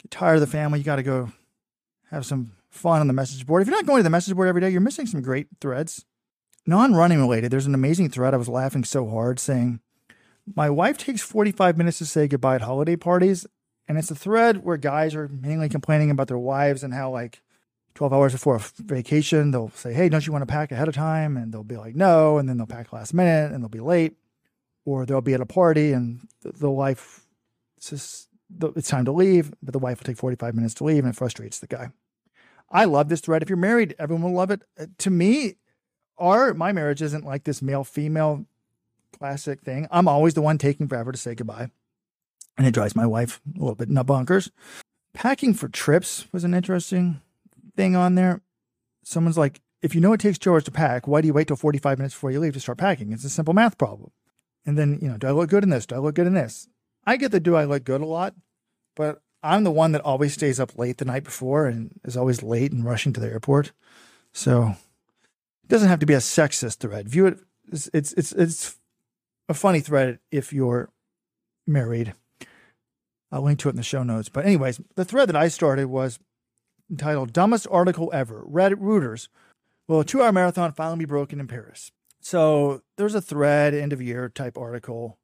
Get 0.02 0.10
tired 0.10 0.34
of 0.34 0.40
the 0.40 0.46
family, 0.46 0.80
you 0.80 0.84
got 0.84 0.96
to 0.96 1.02
go 1.02 1.32
have 2.10 2.26
some 2.26 2.52
fun 2.76 3.00
on 3.00 3.06
the 3.06 3.12
message 3.12 3.46
board. 3.46 3.62
If 3.62 3.68
you're 3.68 3.76
not 3.76 3.86
going 3.86 3.98
to 3.98 4.04
the 4.04 4.10
message 4.10 4.34
board 4.34 4.48
every 4.48 4.60
day, 4.60 4.70
you're 4.70 4.80
missing 4.80 5.06
some 5.06 5.22
great 5.22 5.48
threads. 5.60 6.04
Non 6.66 6.94
running 6.94 7.20
related, 7.20 7.50
there's 7.50 7.66
an 7.66 7.74
amazing 7.74 8.10
thread. 8.10 8.34
I 8.34 8.38
was 8.38 8.48
laughing 8.48 8.84
so 8.84 9.08
hard 9.08 9.38
saying, 9.38 9.80
My 10.54 10.68
wife 10.68 10.98
takes 10.98 11.22
45 11.22 11.78
minutes 11.78 11.98
to 11.98 12.06
say 12.06 12.26
goodbye 12.26 12.56
at 12.56 12.62
holiday 12.62 12.96
parties. 12.96 13.46
And 13.88 13.98
it's 13.98 14.10
a 14.10 14.16
thread 14.16 14.64
where 14.64 14.76
guys 14.76 15.14
are 15.14 15.28
mainly 15.28 15.68
complaining 15.68 16.10
about 16.10 16.26
their 16.26 16.38
wives 16.38 16.82
and 16.82 16.92
how, 16.92 17.10
like, 17.10 17.40
12 17.94 18.12
hours 18.12 18.32
before 18.32 18.56
a 18.56 18.82
vacation, 18.82 19.52
they'll 19.52 19.70
say, 19.70 19.92
Hey, 19.92 20.08
don't 20.08 20.26
you 20.26 20.32
want 20.32 20.42
to 20.42 20.52
pack 20.52 20.72
ahead 20.72 20.88
of 20.88 20.94
time? 20.94 21.36
And 21.36 21.52
they'll 21.52 21.62
be 21.62 21.76
like, 21.76 21.94
No. 21.94 22.38
And 22.38 22.48
then 22.48 22.56
they'll 22.56 22.66
pack 22.66 22.92
last 22.92 23.14
minute 23.14 23.52
and 23.52 23.62
they'll 23.62 23.68
be 23.68 23.80
late. 23.80 24.16
Or 24.84 25.06
they'll 25.06 25.20
be 25.20 25.34
at 25.34 25.40
a 25.40 25.46
party 25.46 25.92
and 25.92 26.20
the, 26.42 26.52
the 26.52 26.70
wife, 26.70 27.26
says, 27.80 28.28
it's 28.76 28.88
time 28.88 29.04
to 29.04 29.12
leave, 29.12 29.52
but 29.62 29.72
the 29.72 29.78
wife 29.78 29.98
will 29.98 30.04
take 30.04 30.16
45 30.16 30.54
minutes 30.54 30.74
to 30.74 30.84
leave 30.84 31.04
and 31.04 31.12
it 31.12 31.16
frustrates 31.16 31.58
the 31.58 31.66
guy. 31.66 31.90
I 32.70 32.84
love 32.84 33.08
this 33.08 33.20
thread. 33.20 33.42
If 33.42 33.48
you're 33.48 33.56
married, 33.56 33.94
everyone 33.98 34.22
will 34.22 34.32
love 34.32 34.50
it. 34.50 34.62
Uh, 34.78 34.86
to 34.98 35.10
me, 35.10 35.54
our 36.18 36.54
my 36.54 36.72
marriage 36.72 37.02
isn't 37.02 37.24
like 37.24 37.44
this 37.44 37.62
male 37.62 37.84
female 37.84 38.46
classic 39.16 39.62
thing. 39.62 39.86
I'm 39.90 40.08
always 40.08 40.34
the 40.34 40.42
one 40.42 40.58
taking 40.58 40.88
forever 40.88 41.12
to 41.12 41.18
say 41.18 41.34
goodbye. 41.34 41.70
And 42.58 42.66
it 42.66 42.72
drives 42.72 42.96
my 42.96 43.06
wife 43.06 43.40
a 43.54 43.58
little 43.58 43.74
bit 43.74 43.90
nut 43.90 44.06
bonkers. 44.06 44.50
Packing 45.12 45.54
for 45.54 45.68
trips 45.68 46.26
was 46.32 46.44
an 46.44 46.54
interesting 46.54 47.20
thing 47.76 47.96
on 47.96 48.14
there. 48.14 48.42
Someone's 49.02 49.38
like, 49.38 49.60
if 49.82 49.94
you 49.94 50.00
know 50.00 50.12
it 50.12 50.20
takes 50.20 50.38
two 50.38 50.50
hours 50.50 50.64
to 50.64 50.70
pack, 50.70 51.06
why 51.06 51.20
do 51.20 51.26
you 51.26 51.34
wait 51.34 51.46
till 51.46 51.56
45 51.56 51.98
minutes 51.98 52.14
before 52.14 52.30
you 52.30 52.40
leave 52.40 52.54
to 52.54 52.60
start 52.60 52.78
packing? 52.78 53.12
It's 53.12 53.24
a 53.24 53.30
simple 53.30 53.54
math 53.54 53.78
problem. 53.78 54.10
And 54.64 54.76
then, 54.76 54.98
you 55.00 55.08
know, 55.08 55.16
do 55.16 55.28
I 55.28 55.30
look 55.30 55.48
good 55.48 55.62
in 55.62 55.70
this? 55.70 55.86
Do 55.86 55.94
I 55.94 55.98
look 55.98 56.16
good 56.16 56.26
in 56.26 56.34
this? 56.34 56.68
I 57.06 57.16
get 57.16 57.30
the 57.30 57.38
do 57.38 57.54
I 57.54 57.64
look 57.64 57.84
good 57.84 58.00
a 58.00 58.06
lot, 58.06 58.34
but 58.96 59.22
I'm 59.42 59.64
the 59.64 59.70
one 59.70 59.92
that 59.92 60.02
always 60.02 60.34
stays 60.34 60.58
up 60.58 60.78
late 60.78 60.98
the 60.98 61.04
night 61.04 61.24
before 61.24 61.66
and 61.66 62.00
is 62.04 62.16
always 62.16 62.42
late 62.42 62.72
and 62.72 62.84
rushing 62.84 63.12
to 63.12 63.20
the 63.20 63.28
airport. 63.28 63.72
So 64.32 64.74
it 65.62 65.68
doesn't 65.68 65.88
have 65.88 66.00
to 66.00 66.06
be 66.06 66.14
a 66.14 66.18
sexist 66.18 66.78
thread. 66.78 67.08
View 67.08 67.26
it. 67.26 67.38
It's 67.72 67.90
it's 67.92 68.32
it's, 68.32 68.76
a 69.48 69.54
funny 69.54 69.80
thread 69.80 70.18
if 70.32 70.52
you're 70.52 70.90
married. 71.66 72.14
I'll 73.30 73.42
link 73.42 73.60
to 73.60 73.68
it 73.68 73.72
in 73.72 73.76
the 73.76 73.82
show 73.82 74.02
notes. 74.02 74.28
But 74.28 74.44
anyways, 74.44 74.80
the 74.96 75.04
thread 75.04 75.28
that 75.28 75.36
I 75.36 75.48
started 75.48 75.86
was 75.86 76.18
entitled 76.90 77.32
"Dumbest 77.32 77.66
Article 77.70 78.10
Ever." 78.12 78.44
Reddit 78.48 78.80
Reuters. 78.80 79.28
Will 79.88 80.00
a 80.00 80.04
two-hour 80.04 80.32
marathon 80.32 80.72
finally 80.72 80.98
be 80.98 81.04
broken 81.04 81.38
in 81.38 81.46
Paris? 81.46 81.92
So 82.20 82.82
there's 82.96 83.14
a 83.14 83.20
thread, 83.20 83.72
end 83.72 83.92
of 83.92 84.02
year 84.02 84.28
type 84.28 84.58
article. 84.58 85.18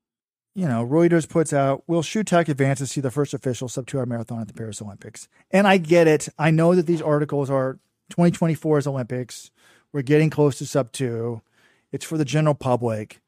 You 0.55 0.69
know, 0.69 0.87
Reuters 0.87 1.29
puts 1.29 1.53
out, 1.53 1.83
will 1.87 2.03
Tech 2.03 2.49
advance 2.49 2.79
to 2.81 2.87
see 2.87 3.01
the 3.01 3.11
first 3.11 3.33
official 3.33 3.69
sub 3.69 3.87
two 3.87 3.99
hour 3.99 4.07
marathon 4.07 4.41
at 4.41 4.49
the 4.49 4.55
Paris 4.55 4.83
Olympics? 4.83 5.29
And 5.51 5.67
I 5.67 5.79
get 5.79 6.07
it. 6.07 6.29
I 6.38 6.51
know 6.51 6.75
that 6.75 6.87
these 6.87 7.01
articles 7.01 7.49
are 7.49 7.79
2024's 8.12 8.87
Olympics. 8.87 9.51
We're 9.93 10.03
getting 10.03 10.29
close 10.29 10.59
to 10.59 10.67
sub 10.67 10.93
two. 10.93 11.41
It's 11.91 12.05
for 12.05 12.19
the 12.19 12.25
general 12.25 12.55
public. 12.55 13.21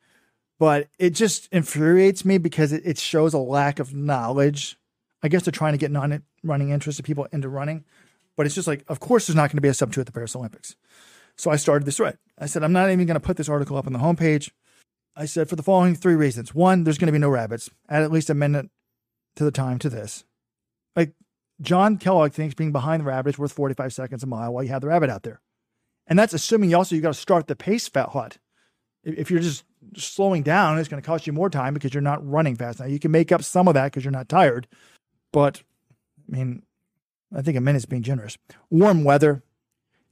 But 0.59 0.89
it 0.99 1.11
just 1.11 1.49
infuriates 1.51 2.25
me 2.25 2.39
because 2.39 2.73
it, 2.73 2.83
it 2.85 2.99
shows 2.99 3.35
a 3.35 3.39
lack 3.39 3.79
of 3.79 3.95
knowledge. 3.95 4.79
I 5.23 5.29
guess 5.29 5.45
they're 5.45 5.53
trying 5.53 5.73
to 5.73 5.79
get 5.79 5.91
non 5.91 6.23
running 6.43 6.71
interest 6.71 6.99
of 6.99 7.07
people 7.07 7.27
into 7.33 7.49
running. 7.49 7.85
but 8.37 8.45
it's 8.47 8.55
just 8.55 8.69
like, 8.69 8.85
of 8.89 9.01
course, 9.01 9.27
there's 9.27 9.37
not 9.37 9.51
going 9.51 9.57
to 9.57 9.63
be 9.63 9.69
a 9.69 9.75
sub 9.75 9.93
two 9.93 10.01
at 10.01 10.07
the 10.07 10.13
Paris 10.13 10.37
Olympics. 10.37 10.77
So 11.37 11.51
I 11.51 11.57
started 11.57 11.87
this 11.87 11.97
thread. 11.97 12.19
I 12.39 12.47
said, 12.47 12.63
I'm 12.63 12.73
not 12.73 12.91
even 12.91 13.07
going 13.07 13.15
to 13.15 13.27
put 13.27 13.37
this 13.37 13.49
article 13.49 13.77
up 13.77 13.87
on 13.87 13.93
the 13.93 13.99
homepage. 13.99 14.51
I 15.17 15.27
said, 15.27 15.49
for 15.49 15.57
the 15.57 15.63
following 15.63 15.95
three 15.95 16.17
reasons. 16.17 16.55
One, 16.55 16.85
there's 16.85 16.99
going 16.99 17.07
to 17.07 17.13
be 17.13 17.19
no 17.19 17.29
rabbits. 17.29 17.71
Add 17.89 18.03
at 18.03 18.11
least 18.11 18.31
a 18.31 18.35
minute 18.35 18.69
to 19.37 19.45
the 19.45 19.53
time 19.53 19.79
to 19.81 19.89
this. 19.89 20.25
Like 20.97 21.13
John 21.61 21.99
Kellogg 21.99 22.33
thinks 22.33 22.55
being 22.55 22.73
behind 22.73 23.01
the 23.01 23.07
rabbit 23.07 23.35
is 23.35 23.39
worth 23.39 23.53
45 23.53 23.93
seconds 23.93 24.23
a 24.23 24.27
mile 24.27 24.53
while 24.53 24.65
you 24.65 24.71
have 24.71 24.81
the 24.81 24.89
rabbit 24.89 25.11
out 25.11 25.23
there. 25.23 25.41
And 26.07 26.19
that's 26.19 26.35
assuming 26.35 26.71
you 26.71 26.77
also 26.77 26.95
you 26.95 27.01
got 27.01 27.15
to 27.15 27.21
start 27.21 27.47
the 27.47 27.57
pace 27.57 27.89
fat 27.89 28.11
hot. 28.11 28.39
If 29.05 29.31
you're 29.31 29.41
just 29.41 29.65
slowing 29.97 30.43
down, 30.43 30.79
it's 30.79 30.89
going 30.89 31.03
to 31.03 31.07
cost 31.07 31.27
you 31.27 31.33
more 31.33 31.51
time 31.51 31.75
because 31.75 31.95
you're 31.95 32.01
not 32.01 32.27
running 32.27 32.57
fast. 32.57 32.81
Now 32.81 32.87
you 32.87 32.99
can 32.99 33.11
make 33.11 33.33
up 33.33 33.43
some 33.43 33.69
of 33.69 33.75
that 33.75 33.85
because 33.85 34.05
you're 34.05 34.13
not 34.13 34.29
tired, 34.29 34.67
but 35.33 35.63
I 36.29 36.37
mean, 36.37 36.63
I 37.35 37.43
think 37.43 37.57
a 37.57 37.61
minute's 37.61 37.87
being 37.87 38.03
generous. 38.03 38.39
Warm 38.71 39.05
weather 39.05 39.43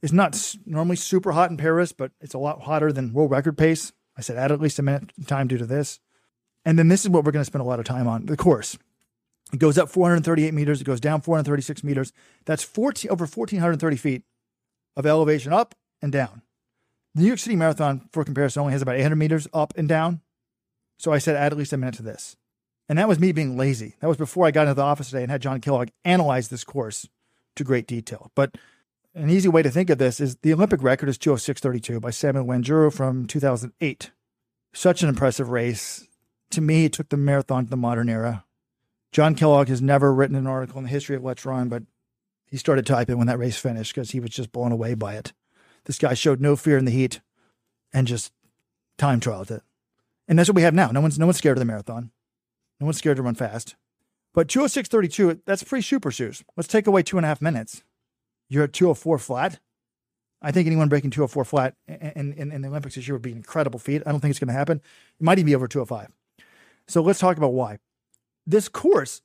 is 0.01 0.13
not 0.13 0.55
normally 0.65 0.95
super 0.95 1.31
hot 1.31 1.49
in 1.49 1.57
Paris, 1.57 1.91
but 1.91 2.11
it's 2.21 2.33
a 2.33 2.39
lot 2.39 2.63
hotter 2.63 2.91
than 2.91 3.13
world 3.13 3.31
record 3.31 3.57
pace. 3.57 3.93
I 4.17 4.21
said 4.21 4.37
add 4.37 4.51
at 4.51 4.61
least 4.61 4.79
a 4.79 4.83
minute 4.83 5.11
time 5.27 5.47
due 5.47 5.57
to 5.57 5.65
this. 5.65 5.99
And 6.65 6.79
then 6.79 6.87
this 6.87 7.03
is 7.03 7.09
what 7.09 7.25
we're 7.25 7.31
going 7.31 7.41
to 7.41 7.45
spend 7.45 7.61
a 7.61 7.67
lot 7.67 7.79
of 7.79 7.85
time 7.85 8.07
on 8.07 8.25
the 8.25 8.37
course. 8.37 8.77
It 9.51 9.59
goes 9.59 9.77
up 9.77 9.89
438 9.89 10.53
meters. 10.53 10.81
It 10.81 10.85
goes 10.85 10.99
down 10.99 11.21
436 11.21 11.83
meters. 11.83 12.13
That's 12.45 12.63
14 12.63 13.11
over 13.11 13.25
1,430 13.25 13.97
feet 13.97 14.23
of 14.95 15.05
elevation 15.05 15.53
up 15.53 15.75
and 16.01 16.11
down. 16.11 16.41
The 17.15 17.21
New 17.21 17.27
York 17.27 17.39
City 17.39 17.55
Marathon, 17.55 18.09
for 18.11 18.23
comparison, 18.23 18.61
only 18.61 18.73
has 18.73 18.81
about 18.81 18.95
800 18.95 19.15
meters 19.15 19.47
up 19.53 19.73
and 19.77 19.87
down. 19.87 20.21
So 20.97 21.11
I 21.11 21.19
said 21.19 21.35
add 21.35 21.51
at 21.51 21.57
least 21.57 21.73
a 21.73 21.77
minute 21.77 21.95
to 21.95 22.03
this. 22.03 22.35
And 22.89 22.97
that 22.97 23.07
was 23.07 23.19
me 23.19 23.31
being 23.31 23.57
lazy. 23.57 23.95
That 23.99 24.07
was 24.07 24.17
before 24.17 24.45
I 24.45 24.51
got 24.51 24.63
into 24.63 24.73
the 24.73 24.81
office 24.81 25.09
today 25.09 25.21
and 25.21 25.31
had 25.31 25.41
John 25.41 25.61
Kellogg 25.61 25.89
analyze 26.03 26.49
this 26.49 26.63
course 26.63 27.07
to 27.55 27.63
great 27.63 27.87
detail. 27.87 28.31
But 28.35 28.57
an 29.15 29.29
easy 29.29 29.47
way 29.47 29.61
to 29.61 29.69
think 29.69 29.89
of 29.89 29.97
this 29.97 30.19
is 30.19 30.37
the 30.37 30.53
Olympic 30.53 30.81
record 30.81 31.09
is 31.09 31.17
206.32 31.17 32.01
by 32.01 32.09
Samuel 32.09 32.45
Wanjiru 32.45 32.91
from 32.91 33.27
2008. 33.27 34.11
Such 34.73 35.03
an 35.03 35.09
impressive 35.09 35.49
race. 35.49 36.07
To 36.51 36.61
me, 36.61 36.85
it 36.85 36.93
took 36.93 37.09
the 37.09 37.17
marathon 37.17 37.65
to 37.65 37.69
the 37.69 37.77
modern 37.77 38.09
era. 38.09 38.45
John 39.11 39.35
Kellogg 39.35 39.67
has 39.67 39.81
never 39.81 40.13
written 40.13 40.35
an 40.35 40.47
article 40.47 40.79
in 40.79 40.85
the 40.85 40.89
history 40.89 41.15
of 41.15 41.23
Let's 41.23 41.45
Run, 41.45 41.69
but 41.69 41.83
he 42.47 42.57
started 42.57 42.85
typing 42.85 43.17
when 43.17 43.27
that 43.27 43.37
race 43.37 43.57
finished 43.57 43.93
because 43.93 44.11
he 44.11 44.19
was 44.19 44.31
just 44.31 44.51
blown 44.51 44.71
away 44.71 44.95
by 44.95 45.15
it. 45.15 45.33
This 45.85 45.99
guy 45.99 46.15
showed 46.15 46.41
no 46.41 46.55
fear 46.55 46.77
in 46.77 46.85
the 46.85 46.91
heat 46.91 47.21
and 47.93 48.07
just 48.07 48.31
time 48.97 49.19
trialed 49.19 49.51
it. 49.51 49.61
And 50.27 50.39
that's 50.39 50.49
what 50.49 50.55
we 50.55 50.61
have 50.63 50.73
now. 50.73 50.89
No 50.89 51.01
one's 51.01 51.19
no 51.19 51.25
one's 51.25 51.37
scared 51.37 51.57
of 51.57 51.59
the 51.59 51.65
marathon. 51.65 52.11
No 52.79 52.85
one's 52.85 52.97
scared 52.97 53.17
to 53.17 53.23
run 53.23 53.35
fast. 53.35 53.75
But 54.33 54.47
206.32, 54.47 55.41
that's 55.45 55.63
pre 55.63 55.81
super 55.81 56.09
shoes. 56.09 56.43
Let's 56.57 56.67
take 56.67 56.87
away 56.87 57.03
two 57.03 57.17
and 57.17 57.25
a 57.25 57.29
half 57.29 57.41
minutes. 57.41 57.83
You're 58.53 58.65
at 58.65 58.73
204 58.73 59.17
flat. 59.17 59.59
I 60.41 60.51
think 60.51 60.67
anyone 60.67 60.89
breaking 60.89 61.11
204 61.11 61.45
flat 61.45 61.75
in, 61.87 62.33
in, 62.33 62.51
in 62.51 62.61
the 62.61 62.67
Olympics 62.67 62.95
this 62.95 63.07
year 63.07 63.15
would 63.15 63.21
be 63.21 63.31
an 63.31 63.37
incredible 63.37 63.79
feat. 63.79 64.03
I 64.05 64.11
don't 64.11 64.19
think 64.19 64.31
it's 64.31 64.39
going 64.39 64.49
to 64.49 64.53
happen. 64.53 64.77
It 64.77 65.23
might 65.23 65.39
even 65.39 65.45
be 65.47 65.55
over 65.55 65.67
205. 65.67 66.11
So 66.87 67.01
let's 67.01 67.19
talk 67.19 67.37
about 67.37 67.53
why. 67.53 67.79
This 68.45 68.67
course, 68.67 69.21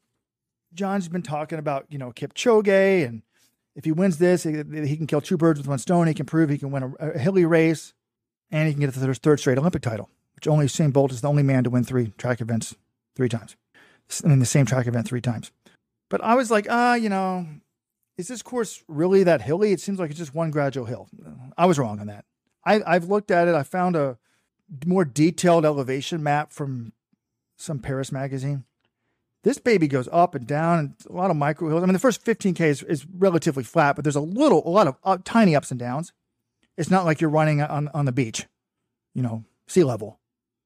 John's 0.72 1.08
been 1.08 1.22
talking 1.22 1.58
about, 1.58 1.86
you 1.90 1.98
know, 1.98 2.12
Kipchoge 2.12 3.06
and 3.06 3.22
if 3.74 3.84
he 3.84 3.92
wins 3.92 4.18
this, 4.18 4.44
he, 4.44 4.50
he, 4.52 4.96
can 4.96 5.06
kill 5.06 5.20
two 5.20 5.36
birds 5.36 5.58
with 5.58 5.68
one 5.68 5.78
stone. 5.78 6.08
He 6.08 6.14
can 6.14 6.26
prove 6.26 6.50
he 6.50 6.58
can 6.58 6.72
win 6.72 6.94
a, 6.98 7.10
a 7.10 7.18
hilly 7.18 7.44
race, 7.44 7.94
and 8.50 8.66
he 8.66 8.74
can 8.74 8.80
get 8.80 8.92
the 8.92 9.14
third 9.14 9.38
straight 9.38 9.56
Olympic 9.56 9.82
title, 9.82 10.10
which 10.34 10.48
only 10.48 10.66
Usain 10.66 10.92
Bolt 10.92 11.12
is 11.12 11.20
the 11.20 11.28
only 11.28 11.44
man 11.44 11.62
to 11.62 11.70
win 11.70 11.84
three 11.84 12.12
track 12.18 12.40
events 12.40 12.74
three 13.14 13.28
times. 13.28 13.54
I 14.24 14.28
mean, 14.28 14.40
the 14.40 14.46
same 14.46 14.66
track 14.66 14.88
event 14.88 15.06
three 15.06 15.20
times. 15.20 15.52
But 16.08 16.24
I 16.24 16.34
was 16.34 16.50
like, 16.50 16.66
ah, 16.68 16.92
uh, 16.92 16.94
you 16.94 17.08
know, 17.08 17.46
is 18.18 18.26
this 18.26 18.42
course 18.42 18.82
really 18.88 19.22
that 19.22 19.42
hilly? 19.42 19.72
It 19.72 19.80
seems 19.80 19.98
like 20.00 20.10
it's 20.10 20.18
just 20.18 20.34
one 20.34 20.50
gradual 20.50 20.84
hill. 20.84 21.08
I 21.56 21.66
was 21.66 21.78
wrong 21.78 22.00
on 22.00 22.08
that. 22.08 22.24
I, 22.66 22.82
I've 22.84 23.04
looked 23.04 23.30
at 23.30 23.46
it. 23.46 23.54
I 23.54 23.62
found 23.62 23.94
a 23.94 24.18
more 24.84 25.04
detailed 25.04 25.64
elevation 25.64 26.22
map 26.22 26.52
from 26.52 26.92
some 27.56 27.78
Paris 27.78 28.10
magazine. 28.10 28.64
This 29.44 29.58
baby 29.58 29.86
goes 29.86 30.08
up 30.10 30.34
and 30.34 30.46
down, 30.46 30.78
and 30.80 30.94
a 31.08 31.12
lot 31.12 31.30
of 31.30 31.36
micro 31.36 31.68
hills. 31.68 31.82
I 31.82 31.86
mean, 31.86 31.92
the 31.92 32.00
first 32.00 32.24
15k 32.24 32.60
is, 32.60 32.82
is 32.82 33.06
relatively 33.06 33.62
flat, 33.62 33.94
but 33.94 34.04
there's 34.04 34.16
a 34.16 34.20
little, 34.20 34.66
a 34.66 34.68
lot 34.68 34.88
of 34.88 34.96
uh, 35.04 35.18
tiny 35.24 35.54
ups 35.54 35.70
and 35.70 35.78
downs. 35.78 36.12
It's 36.76 36.90
not 36.90 37.04
like 37.04 37.20
you're 37.20 37.30
running 37.30 37.62
on 37.62 37.88
on 37.94 38.04
the 38.04 38.12
beach, 38.12 38.46
you 39.14 39.22
know, 39.22 39.44
sea 39.68 39.84
level. 39.84 40.18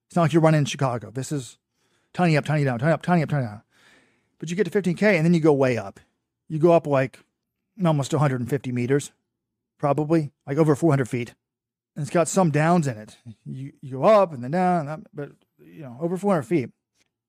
It's 0.08 0.16
not 0.16 0.22
like 0.22 0.32
you're 0.32 0.42
running 0.42 0.60
in 0.60 0.64
Chicago. 0.64 1.10
This 1.10 1.30
is 1.32 1.58
tiny 2.14 2.36
up, 2.36 2.46
tiny 2.46 2.64
down, 2.64 2.78
tiny 2.78 2.92
up, 2.92 3.02
tiny 3.02 3.22
up, 3.22 3.28
tiny 3.28 3.44
down. 3.44 3.62
But 4.38 4.50
you 4.50 4.56
get 4.56 4.70
to 4.70 4.82
15k, 4.82 5.02
and 5.02 5.24
then 5.24 5.34
you 5.34 5.40
go 5.40 5.52
way 5.52 5.76
up. 5.76 6.00
You 6.48 6.58
go 6.58 6.72
up 6.72 6.86
like 6.86 7.18
almost 7.84 8.12
150 8.12 8.72
meters, 8.72 9.12
probably 9.78 10.32
like 10.46 10.58
over 10.58 10.74
400 10.74 11.08
feet. 11.08 11.34
And 11.94 12.02
it's 12.02 12.10
got 12.10 12.28
some 12.28 12.50
downs 12.50 12.86
in 12.86 12.96
it. 12.96 13.18
You 13.44 13.72
you 13.82 13.92
go 13.92 14.04
up 14.04 14.32
and 14.32 14.42
then 14.42 14.52
down, 14.52 15.06
but 15.12 15.32
you 15.58 15.82
know 15.82 15.98
over 16.00 16.16
400 16.16 16.42
feet 16.42 16.70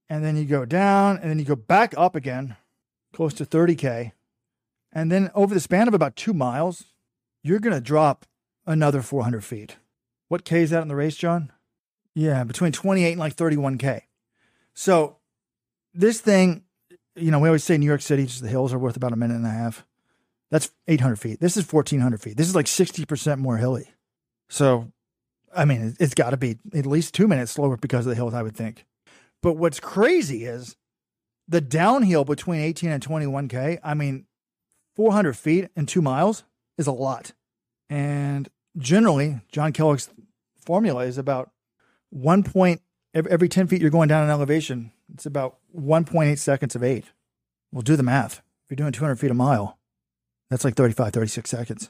and 0.09 0.23
then 0.23 0.37
you 0.37 0.45
go 0.45 0.65
down, 0.65 1.17
and 1.17 1.29
then 1.29 1.39
you 1.39 1.45
go 1.45 1.55
back 1.55 1.93
up 1.97 2.15
again, 2.15 2.55
close 3.13 3.33
to 3.33 3.45
30K. 3.45 4.11
And 4.91 5.11
then 5.11 5.31
over 5.33 5.53
the 5.53 5.59
span 5.59 5.87
of 5.87 5.93
about 5.93 6.15
two 6.15 6.33
miles, 6.33 6.83
you're 7.41 7.59
going 7.59 7.73
to 7.73 7.81
drop 7.81 8.25
another 8.65 9.01
400 9.01 9.43
feet. 9.43 9.77
What 10.27 10.45
K 10.45 10.61
is 10.61 10.69
that 10.69 10.81
in 10.81 10.87
the 10.87 10.95
race, 10.95 11.15
John? 11.15 11.51
Yeah, 12.13 12.43
between 12.43 12.71
28 12.71 13.11
and 13.11 13.19
like 13.19 13.35
31K. 13.35 14.01
So 14.75 15.17
this 15.93 16.21
thing, 16.21 16.63
you 17.15 17.31
know, 17.31 17.39
we 17.39 17.49
always 17.49 17.63
say 17.63 17.77
New 17.77 17.87
York 17.87 18.01
City, 18.01 18.25
just 18.25 18.43
the 18.43 18.49
hills 18.49 18.71
are 18.73 18.79
worth 18.79 18.95
about 18.95 19.13
a 19.13 19.17
minute 19.17 19.35
and 19.35 19.47
a 19.47 19.49
half. 19.49 19.85
That's 20.53 20.69
800 20.87 21.15
feet. 21.15 21.39
This 21.39 21.57
is 21.57 21.73
1,400 21.73 22.21
feet. 22.21 22.37
This 22.37 22.47
is 22.47 22.53
like 22.53 22.67
60% 22.67 23.39
more 23.39 23.57
hilly. 23.57 23.89
So, 24.49 24.91
I 25.55 25.65
mean, 25.65 25.95
it's 25.99 26.13
got 26.13 26.29
to 26.29 26.37
be 26.37 26.59
at 26.75 26.85
least 26.85 27.15
two 27.15 27.27
minutes 27.27 27.53
slower 27.53 27.75
because 27.75 28.05
of 28.05 28.11
the 28.11 28.15
hills, 28.15 28.35
I 28.35 28.43
would 28.43 28.55
think. 28.55 28.85
But 29.41 29.53
what's 29.53 29.79
crazy 29.79 30.45
is 30.45 30.75
the 31.47 31.59
downhill 31.59 32.23
between 32.23 32.61
18 32.61 32.91
and 32.91 33.03
21K. 33.03 33.79
I 33.83 33.95
mean, 33.95 34.27
400 34.95 35.35
feet 35.35 35.69
and 35.75 35.87
two 35.87 36.03
miles 36.03 36.43
is 36.77 36.85
a 36.85 36.91
lot. 36.91 37.31
And 37.89 38.47
generally, 38.77 39.41
John 39.51 39.73
Kellogg's 39.73 40.11
formula 40.63 41.05
is 41.05 41.17
about 41.17 41.49
one 42.11 42.43
point 42.43 42.83
every 43.15 43.49
10 43.49 43.65
feet 43.65 43.81
you're 43.81 43.89
going 43.89 44.07
down 44.07 44.23
an 44.23 44.29
elevation. 44.29 44.91
It's 45.15 45.25
about 45.25 45.57
1.8 45.75 46.37
seconds 46.37 46.75
of 46.75 46.83
eight. 46.83 47.05
We'll 47.71 47.81
do 47.81 47.95
the 47.95 48.03
math. 48.03 48.43
If 48.65 48.69
you're 48.69 48.75
doing 48.75 48.91
200 48.91 49.15
feet 49.15 49.31
a 49.31 49.33
mile, 49.33 49.79
that's 50.53 50.63
like 50.63 50.75
35, 50.75 51.13
36 51.13 51.49
seconds. 51.49 51.89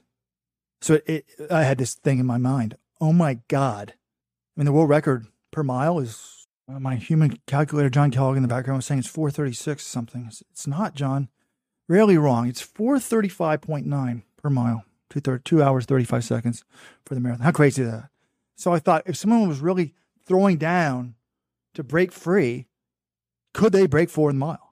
So 0.82 0.94
it, 0.94 1.04
it, 1.06 1.26
I 1.52 1.64
had 1.64 1.78
this 1.78 1.96
thing 1.96 2.20
in 2.20 2.26
my 2.26 2.38
mind. 2.38 2.78
Oh 3.02 3.12
my 3.12 3.40
God. 3.50 3.94
I 3.98 4.54
mean, 4.56 4.66
the 4.66 4.72
world 4.72 4.88
record 4.88 5.28
per 5.52 5.64
mile 5.64 6.00
is 6.00 6.48
uh, 6.70 6.80
my 6.80 6.96
human 6.96 7.42
calculator, 7.46 7.90
John 7.90 8.10
Kellogg, 8.10 8.38
in 8.38 8.42
the 8.42 8.48
background 8.48 8.78
was 8.78 8.86
saying 8.86 9.00
it's 9.00 9.10
436 9.10 9.86
something. 9.86 10.32
It's 10.50 10.66
not, 10.66 10.96
John. 10.96 11.28
Rarely 11.90 12.18
wrong. 12.18 12.48
It's 12.48 12.66
435.9 12.66 14.24
per 14.42 14.50
mile, 14.50 14.86
two, 15.10 15.20
thir- 15.20 15.40
two 15.40 15.62
hours, 15.62 15.84
35 15.84 16.24
seconds 16.24 16.64
for 17.06 17.16
the 17.16 17.20
marathon. 17.20 17.44
How 17.44 17.52
crazy 17.52 17.82
is 17.82 17.92
that? 17.92 18.12
So 18.56 18.74
I 18.74 18.80
thought 18.80 19.04
if 19.06 19.18
someone 19.18 19.50
was 19.50 19.60
really 19.60 19.94
throwing 20.26 20.58
down 20.58 21.16
to 21.74 21.84
break 21.84 22.14
free, 22.14 22.68
could 23.54 23.74
they 23.74 23.88
break 23.88 24.10
four 24.10 24.30
in 24.30 24.38
the 24.38 24.46
mile? 24.46 24.63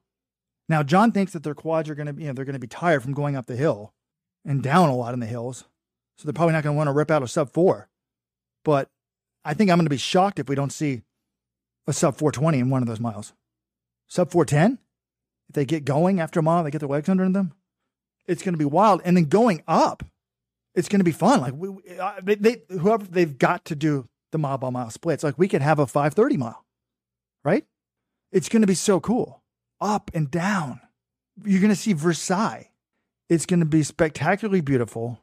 Now, 0.71 0.83
John 0.83 1.11
thinks 1.11 1.33
that 1.33 1.43
their 1.43 1.53
quads 1.53 1.89
are 1.89 1.95
going 1.95 2.07
to 2.07 2.13
be, 2.13 2.23
you 2.23 2.29
know, 2.29 2.33
they're 2.33 2.45
going 2.45 2.53
to 2.53 2.59
be 2.59 2.65
tired 2.65 3.03
from 3.03 3.13
going 3.13 3.35
up 3.35 3.45
the 3.45 3.57
hill 3.57 3.93
and 4.45 4.63
down 4.63 4.87
a 4.87 4.95
lot 4.95 5.13
in 5.13 5.19
the 5.19 5.25
hills. 5.25 5.65
So 6.17 6.25
they're 6.25 6.31
probably 6.31 6.53
not 6.53 6.63
going 6.63 6.73
to 6.73 6.77
want 6.77 6.87
to 6.87 6.93
rip 6.93 7.11
out 7.11 7.21
a 7.21 7.27
sub 7.27 7.51
four. 7.51 7.89
But 8.63 8.89
I 9.43 9.53
think 9.53 9.69
I'm 9.69 9.77
going 9.77 9.85
to 9.85 9.89
be 9.89 9.97
shocked 9.97 10.39
if 10.39 10.47
we 10.47 10.55
don't 10.55 10.71
see 10.71 11.01
a 11.87 11.93
sub 11.93 12.15
420 12.15 12.57
in 12.57 12.69
one 12.69 12.81
of 12.81 12.87
those 12.87 13.01
miles. 13.01 13.33
Sub 14.07 14.31
410? 14.31 14.79
If 15.49 15.55
they 15.55 15.65
get 15.65 15.83
going 15.83 16.21
after 16.21 16.39
a 16.39 16.43
mile, 16.43 16.63
they 16.63 16.71
get 16.71 16.79
their 16.79 16.87
legs 16.87 17.09
under 17.09 17.27
them. 17.27 17.51
It's 18.25 18.41
going 18.41 18.53
to 18.53 18.57
be 18.57 18.63
wild. 18.63 19.01
And 19.03 19.17
then 19.17 19.25
going 19.25 19.63
up, 19.67 20.03
it's 20.73 20.87
going 20.87 21.01
to 21.01 21.03
be 21.03 21.11
fun. 21.11 21.41
Like 21.41 21.53
we, 21.53 21.69
uh, 21.99 22.21
they, 22.23 22.61
whoever 22.69 23.03
they've 23.03 23.37
got 23.37 23.65
to 23.65 23.75
do 23.75 24.07
the 24.31 24.37
mile 24.37 24.57
by 24.57 24.69
mile 24.69 24.89
splits. 24.89 25.21
Like 25.21 25.37
we 25.37 25.49
could 25.49 25.61
have 25.61 25.79
a 25.79 25.85
530 25.85 26.37
mile, 26.37 26.63
right? 27.43 27.65
It's 28.31 28.47
going 28.47 28.61
to 28.61 28.67
be 28.67 28.73
so 28.73 29.01
cool. 29.01 29.40
Up 29.81 30.11
and 30.13 30.29
down. 30.29 30.79
You're 31.43 31.59
going 31.59 31.69
to 31.69 31.75
see 31.75 31.93
Versailles. 31.93 32.69
It's 33.27 33.45
going 33.45 33.61
to 33.61 33.65
be 33.65 33.81
spectacularly 33.83 34.61
beautiful. 34.61 35.19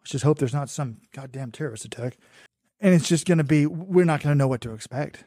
Let's 0.00 0.10
just 0.10 0.24
hope 0.24 0.38
there's 0.38 0.54
not 0.54 0.68
some 0.68 0.98
goddamn 1.12 1.52
terrorist 1.52 1.84
attack. 1.84 2.18
And 2.80 2.94
it's 2.94 3.08
just 3.08 3.26
going 3.26 3.38
to 3.38 3.44
be, 3.44 3.66
we're 3.66 4.04
not 4.04 4.22
going 4.22 4.34
to 4.34 4.38
know 4.38 4.46
what 4.46 4.60
to 4.60 4.72
expect. 4.72 5.24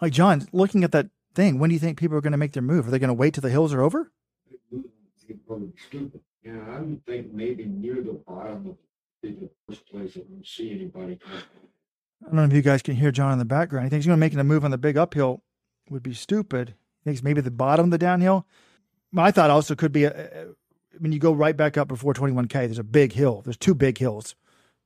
Like 0.00 0.12
John, 0.12 0.48
looking 0.52 0.82
at 0.84 0.92
that 0.92 1.08
thing, 1.34 1.58
when 1.58 1.70
do 1.70 1.74
you 1.74 1.80
think 1.80 1.98
people 1.98 2.16
are 2.16 2.20
going 2.20 2.32
to 2.32 2.38
make 2.38 2.52
their 2.52 2.62
move? 2.62 2.88
Are 2.88 2.90
they 2.90 2.98
going 2.98 3.08
to 3.08 3.14
wait 3.14 3.34
till 3.34 3.42
the 3.42 3.50
hills 3.50 3.72
are 3.72 3.82
over? 3.82 4.10
Yeah, 6.42 6.52
I 6.70 6.80
would 6.80 7.04
think 7.06 7.32
maybe 7.32 7.64
near 7.64 7.96
the 7.96 8.20
bottom 8.26 8.66
of 8.68 8.76
the 9.22 9.48
first 9.68 9.86
place 9.86 10.12
I 10.16 10.20
don't 10.20 10.46
see 10.46 10.70
anybody. 10.72 11.18
I 12.22 12.26
don't 12.26 12.34
know 12.34 12.44
if 12.44 12.52
you 12.52 12.62
guys 12.62 12.82
can 12.82 12.96
hear 12.96 13.12
John 13.12 13.32
in 13.32 13.38
the 13.38 13.44
background. 13.44 13.84
He 13.86 13.90
thinks 13.90 14.04
he's 14.04 14.08
going 14.08 14.16
to 14.16 14.20
making 14.20 14.38
a 14.38 14.44
move 14.44 14.64
on 14.64 14.70
the 14.70 14.78
big 14.78 14.96
uphill 14.96 15.42
would 15.90 16.02
be 16.02 16.14
stupid. 16.14 16.74
Maybe 17.04 17.40
the 17.40 17.50
bottom 17.50 17.86
of 17.86 17.90
the 17.90 17.98
downhill. 17.98 18.46
My 19.12 19.30
thought 19.30 19.50
also 19.50 19.74
could 19.74 19.92
be 19.92 20.04
a, 20.04 20.48
when 20.98 21.12
you 21.12 21.18
go 21.18 21.32
right 21.32 21.56
back 21.56 21.76
up 21.76 21.88
before 21.88 22.14
21K, 22.14 22.52
there's 22.52 22.78
a 22.78 22.84
big 22.84 23.12
hill. 23.12 23.42
There's 23.42 23.56
two 23.56 23.74
big 23.74 23.98
hills. 23.98 24.34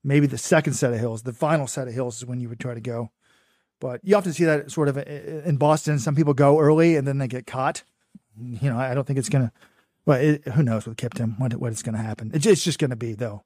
Maybe 0.03 0.27
the 0.27 0.39
second 0.39 0.75
set 0.75 0.93
of 0.93 0.99
hills, 0.99 1.23
the 1.23 1.33
final 1.33 1.67
set 1.67 1.89
of 1.89 1.95
hills 1.95 2.19
is 2.19 2.27
when 2.27 2.41
you 2.41 2.49
would 2.49 2.61
try 2.61 2.75
to 2.75 2.81
go. 2.81 3.11
But 3.81 4.01
you 4.05 4.17
often 4.17 4.33
see 4.33 4.45
that 4.45 4.71
sort 4.71 4.89
of 4.89 4.97
uh, 4.97 5.01
uh, 5.01 5.43
in 5.45 5.57
Boston. 5.57 5.99
Some 5.99 6.15
people 6.15 6.35
go 6.35 6.59
early 6.59 6.97
and 6.97 7.07
then 7.07 7.19
they 7.19 7.29
get 7.29 7.47
caught. 7.47 7.83
You 8.41 8.71
know, 8.71 8.79
I 8.79 8.95
don't 8.95 9.07
think 9.07 9.19
it's 9.19 9.29
going 9.29 9.47
to, 9.47 9.53
well, 10.07 10.21
it, 10.21 10.47
who 10.49 10.63
knows 10.63 10.87
with 10.87 10.97
Kiptum, 10.97 11.39
what, 11.39 11.55
what 11.55 11.73
it's 11.73 11.83
going 11.83 11.95
to 11.95 12.03
happen. 12.03 12.31
It's, 12.35 12.47
it's 12.47 12.65
just 12.65 12.79
going 12.79 12.91
to 12.91 12.97
be, 12.97 13.15
though. 13.15 13.45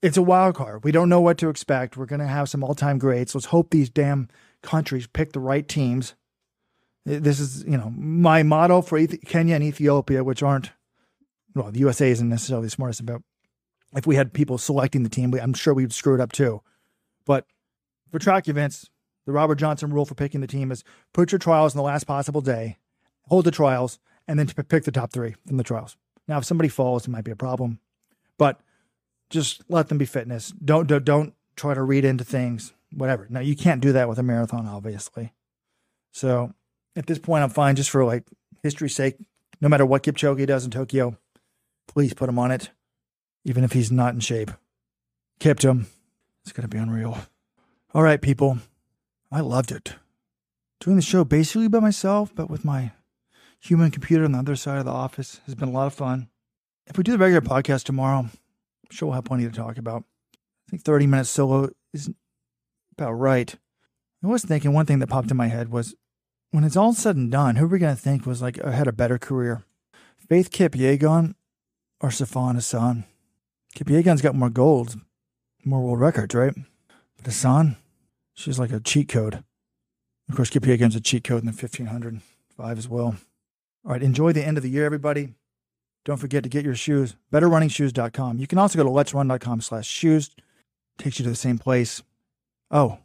It's 0.00 0.16
a 0.16 0.22
wild 0.22 0.56
card. 0.56 0.84
We 0.84 0.92
don't 0.92 1.08
know 1.08 1.20
what 1.20 1.38
to 1.38 1.48
expect. 1.48 1.96
We're 1.96 2.06
going 2.06 2.20
to 2.20 2.26
have 2.26 2.48
some 2.48 2.64
all 2.64 2.74
time 2.74 2.98
greats. 2.98 3.34
Let's 3.34 3.46
hope 3.46 3.70
these 3.70 3.88
damn 3.88 4.28
countries 4.62 5.06
pick 5.06 5.32
the 5.32 5.40
right 5.40 5.66
teams. 5.66 6.14
This 7.04 7.40
is, 7.40 7.64
you 7.64 7.76
know, 7.76 7.92
my 7.96 8.42
motto 8.42 8.80
for 8.80 9.04
Kenya 9.06 9.56
and 9.56 9.64
Ethiopia, 9.64 10.22
which 10.22 10.42
aren't, 10.42 10.70
well, 11.54 11.72
the 11.72 11.80
USA 11.80 12.10
isn't 12.10 12.28
necessarily 12.28 12.66
the 12.66 12.70
smartest 12.70 13.00
about. 13.00 13.22
If 13.94 14.06
we 14.06 14.16
had 14.16 14.32
people 14.32 14.56
selecting 14.56 15.02
the 15.02 15.08
team, 15.08 15.34
I'm 15.34 15.52
sure 15.52 15.74
we'd 15.74 15.92
screw 15.92 16.14
it 16.14 16.20
up 16.20 16.32
too. 16.32 16.62
But 17.26 17.46
for 18.10 18.18
track 18.18 18.48
events, 18.48 18.88
the 19.26 19.32
Robert 19.32 19.56
Johnson 19.56 19.92
rule 19.92 20.04
for 20.04 20.14
picking 20.14 20.40
the 20.40 20.46
team 20.46 20.70
is 20.70 20.84
put 21.12 21.32
your 21.32 21.38
trials 21.38 21.74
in 21.74 21.78
the 21.78 21.82
last 21.82 22.04
possible 22.04 22.40
day, 22.40 22.78
hold 23.28 23.44
the 23.44 23.50
trials, 23.50 23.98
and 24.26 24.38
then 24.38 24.46
pick 24.46 24.84
the 24.84 24.92
top 24.92 25.12
three 25.12 25.34
from 25.46 25.56
the 25.56 25.64
trials. 25.64 25.96
Now, 26.28 26.38
if 26.38 26.44
somebody 26.44 26.68
falls, 26.68 27.06
it 27.06 27.10
might 27.10 27.24
be 27.24 27.32
a 27.32 27.36
problem, 27.36 27.80
but 28.38 28.60
just 29.28 29.62
let 29.68 29.88
them 29.88 29.98
be 29.98 30.04
fitness. 30.04 30.52
Don't 30.64 30.86
don't, 30.86 31.04
don't 31.04 31.34
try 31.56 31.74
to 31.74 31.82
read 31.82 32.04
into 32.04 32.24
things. 32.24 32.72
Whatever. 32.94 33.26
Now, 33.30 33.40
you 33.40 33.56
can't 33.56 33.80
do 33.80 33.92
that 33.92 34.08
with 34.08 34.18
a 34.18 34.22
marathon, 34.22 34.66
obviously. 34.66 35.32
So 36.12 36.54
at 36.96 37.06
this 37.06 37.18
point, 37.18 37.42
I'm 37.42 37.50
fine 37.50 37.76
just 37.76 37.90
for 37.90 38.04
like 38.04 38.24
history's 38.62 38.94
sake. 38.94 39.16
No 39.60 39.68
matter 39.68 39.86
what 39.86 40.02
Kipchoge 40.02 40.46
does 40.46 40.64
in 40.64 40.70
Tokyo, 40.70 41.16
please 41.86 42.14
put 42.14 42.28
him 42.28 42.38
on 42.38 42.50
it, 42.50 42.70
even 43.44 43.64
if 43.64 43.72
he's 43.72 43.92
not 43.92 44.14
in 44.14 44.20
shape. 44.20 44.50
Kept 45.38 45.64
him. 45.64 45.86
It's 46.42 46.52
going 46.52 46.68
to 46.68 46.68
be 46.68 46.78
unreal. 46.78 47.18
All 47.94 48.02
right, 48.02 48.20
people. 48.20 48.58
I 49.30 49.40
loved 49.40 49.70
it. 49.70 49.94
Doing 50.80 50.96
the 50.96 51.02
show 51.02 51.24
basically 51.24 51.68
by 51.68 51.78
myself, 51.78 52.34
but 52.34 52.50
with 52.50 52.64
my 52.64 52.92
human 53.60 53.90
computer 53.90 54.24
on 54.24 54.32
the 54.32 54.38
other 54.38 54.56
side 54.56 54.78
of 54.78 54.84
the 54.84 54.90
office 54.90 55.40
has 55.46 55.54
been 55.54 55.68
a 55.68 55.72
lot 55.72 55.86
of 55.86 55.94
fun. 55.94 56.28
If 56.88 56.98
we 56.98 57.04
do 57.04 57.12
the 57.12 57.18
regular 57.18 57.40
podcast 57.40 57.84
tomorrow, 57.84 58.18
I'm 58.18 58.30
sure 58.90 59.08
we'll 59.08 59.14
have 59.14 59.24
plenty 59.24 59.44
to 59.44 59.50
talk 59.50 59.78
about. 59.78 60.02
I 60.34 60.70
think 60.70 60.82
30 60.82 61.06
minutes 61.06 61.30
solo 61.30 61.70
is 61.92 62.10
about 62.98 63.12
right. 63.12 63.54
I 64.24 64.26
was 64.26 64.44
thinking 64.44 64.72
one 64.72 64.86
thing 64.86 64.98
that 64.98 65.08
popped 65.08 65.30
in 65.30 65.36
my 65.36 65.48
head 65.48 65.70
was 65.70 65.94
when 66.52 66.64
it's 66.64 66.76
all 66.76 66.92
said 66.92 67.16
and 67.16 67.32
done, 67.32 67.56
who 67.56 67.64
are 67.64 67.68
we 67.68 67.78
going 67.78 67.96
to 67.96 68.00
think 68.00 68.24
was 68.24 68.42
like 68.42 68.62
had 68.62 68.86
a 68.86 68.92
better 68.92 69.18
career? 69.18 69.64
Faith 70.28 70.50
Kipyegon 70.50 71.34
or 72.00 72.10
Sifan 72.10 72.54
Hassan? 72.54 73.04
Kipyegon's 73.74 74.22
got 74.22 74.34
more 74.34 74.50
gold, 74.50 74.96
more 75.64 75.80
world 75.80 75.98
records, 75.98 76.34
right? 76.34 76.54
But 77.16 77.26
Hassan, 77.26 77.76
she's 78.34 78.58
like 78.58 78.70
a 78.70 78.80
cheat 78.80 79.08
code. 79.08 79.42
Of 80.28 80.36
course, 80.36 80.50
Kipyegon's 80.50 80.94
a 80.94 81.00
cheat 81.00 81.24
code 81.24 81.40
in 81.40 81.46
the 81.46 81.52
1505 81.52 82.78
as 82.78 82.88
well. 82.88 83.16
All 83.84 83.92
right, 83.92 84.02
enjoy 84.02 84.32
the 84.32 84.44
end 84.44 84.58
of 84.58 84.62
the 84.62 84.70
year, 84.70 84.84
everybody. 84.84 85.34
Don't 86.04 86.18
forget 86.18 86.42
to 86.42 86.48
get 86.48 86.64
your 86.64 86.74
shoes, 86.74 87.16
betterrunningshoes.com. 87.32 88.38
You 88.38 88.46
can 88.46 88.58
also 88.58 88.76
go 88.76 88.84
to 88.84 88.90
let'srun.com 88.90 89.60
slash 89.62 89.86
shoes. 89.86 90.30
Takes 90.98 91.18
you 91.18 91.24
to 91.24 91.30
the 91.30 91.36
same 91.36 91.58
place. 91.58 92.02
Oh, 92.70 92.98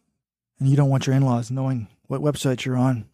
and 0.60 0.68
you 0.68 0.76
don't 0.76 0.90
want 0.90 1.08
your 1.08 1.16
in-laws 1.16 1.50
knowing 1.50 1.88
what 2.08 2.22
website 2.22 2.66
you're 2.66 2.78
on. 2.78 3.06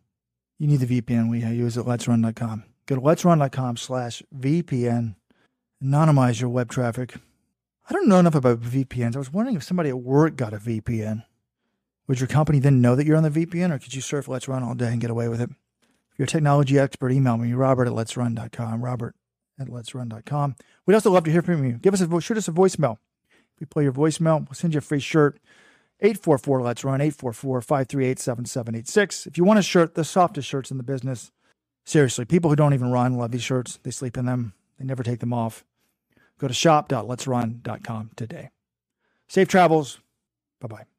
You 0.63 0.69
need 0.69 0.80
the 0.80 1.02
VPN 1.02 1.30
we 1.30 1.43
use 1.43 1.78
at 1.78 1.84
let'srun.com. 1.84 2.63
Go 2.86 2.95
to 2.95 3.02
let'srun.com 3.02 3.76
slash 3.76 4.23
VPN. 4.34 5.15
Anonymize 5.84 6.39
your 6.39 6.49
web 6.49 6.71
traffic. 6.71 7.15
I 7.89 7.91
don't 7.91 8.08
know 8.08 8.19
enough 8.19 8.36
about 8.36 8.62
VPNs. 8.62 9.17
I 9.17 9.19
was 9.19 9.34
wondering 9.34 9.58
if 9.58 9.63
somebody 9.63 9.89
at 9.89 9.99
work 9.99 10.38
got 10.38 10.54
a 10.54 10.58
VPN. 10.60 11.26
Would 12.08 12.21
your 12.21 12.30
company 12.30 12.60
then 12.60 12.80
know 12.80 12.95
that 12.95 13.06
you're 13.06 13.17
on 13.17 13.23
the 13.23 13.30
VPN, 13.30 13.71
or 13.71 13.78
could 13.78 13.93
you 13.93 13.99
surf 13.99 14.30
Let's 14.30 14.47
Run 14.47 14.63
all 14.63 14.73
day 14.73 14.88
and 14.88 15.02
get 15.02 15.10
away 15.10 15.28
with 15.28 15.41
it? 15.41 15.49
If 15.49 16.19
you're 16.19 16.28
a 16.28 16.30
technology 16.30 16.80
expert, 16.80 17.12
email 17.12 17.36
me, 17.36 17.52
robert 17.52 17.88
at 17.88 17.93
let'srun.com, 17.93 18.82
robert 18.82 19.17
at 19.60 19.67
let'srun.com. 19.67 20.56
We'd 20.86 20.93
also 20.95 21.12
love 21.12 21.26
to 21.26 21.32
hear 21.32 21.41
from 21.41 21.65
you. 21.65 21.73
Give 21.73 21.93
us 21.93 21.99
a, 21.99 22.21
shoot 22.21 22.38
us 22.38 22.47
a 22.47 22.54
voicemail. 22.54 22.99
If 23.30 23.60
we 23.60 23.65
play 23.65 23.84
your 23.84 23.91
voicemail, 23.91 24.47
we'll 24.47 24.56
send 24.56 24.76
you 24.76 24.78
a 24.78 24.82
free 24.82 25.02
shirt. 25.02 25.41
844 26.03 26.61
Let's 26.61 26.83
Run, 26.83 27.01
844 27.01 27.61
538 27.61 28.19
7786. 28.19 29.25
If 29.25 29.37
you 29.37 29.45
want 29.45 29.59
a 29.59 29.63
shirt, 29.63 29.95
the 29.95 30.03
softest 30.03 30.47
shirts 30.47 30.69
in 30.69 30.77
the 30.77 30.83
business. 30.83 31.31
Seriously, 31.85 32.25
people 32.25 32.49
who 32.49 32.55
don't 32.55 32.73
even 32.73 32.91
run 32.91 33.17
love 33.17 33.31
these 33.31 33.43
shirts. 33.43 33.79
They 33.83 33.91
sleep 33.91 34.17
in 34.17 34.25
them, 34.25 34.53
they 34.77 34.85
never 34.85 35.03
take 35.03 35.19
them 35.19 35.33
off. 35.33 35.63
Go 36.39 36.47
to 36.47 36.53
shop.letsrun.com 36.53 38.11
today. 38.15 38.49
Safe 39.27 39.47
travels. 39.47 39.99
Bye 40.59 40.67
bye. 40.67 40.92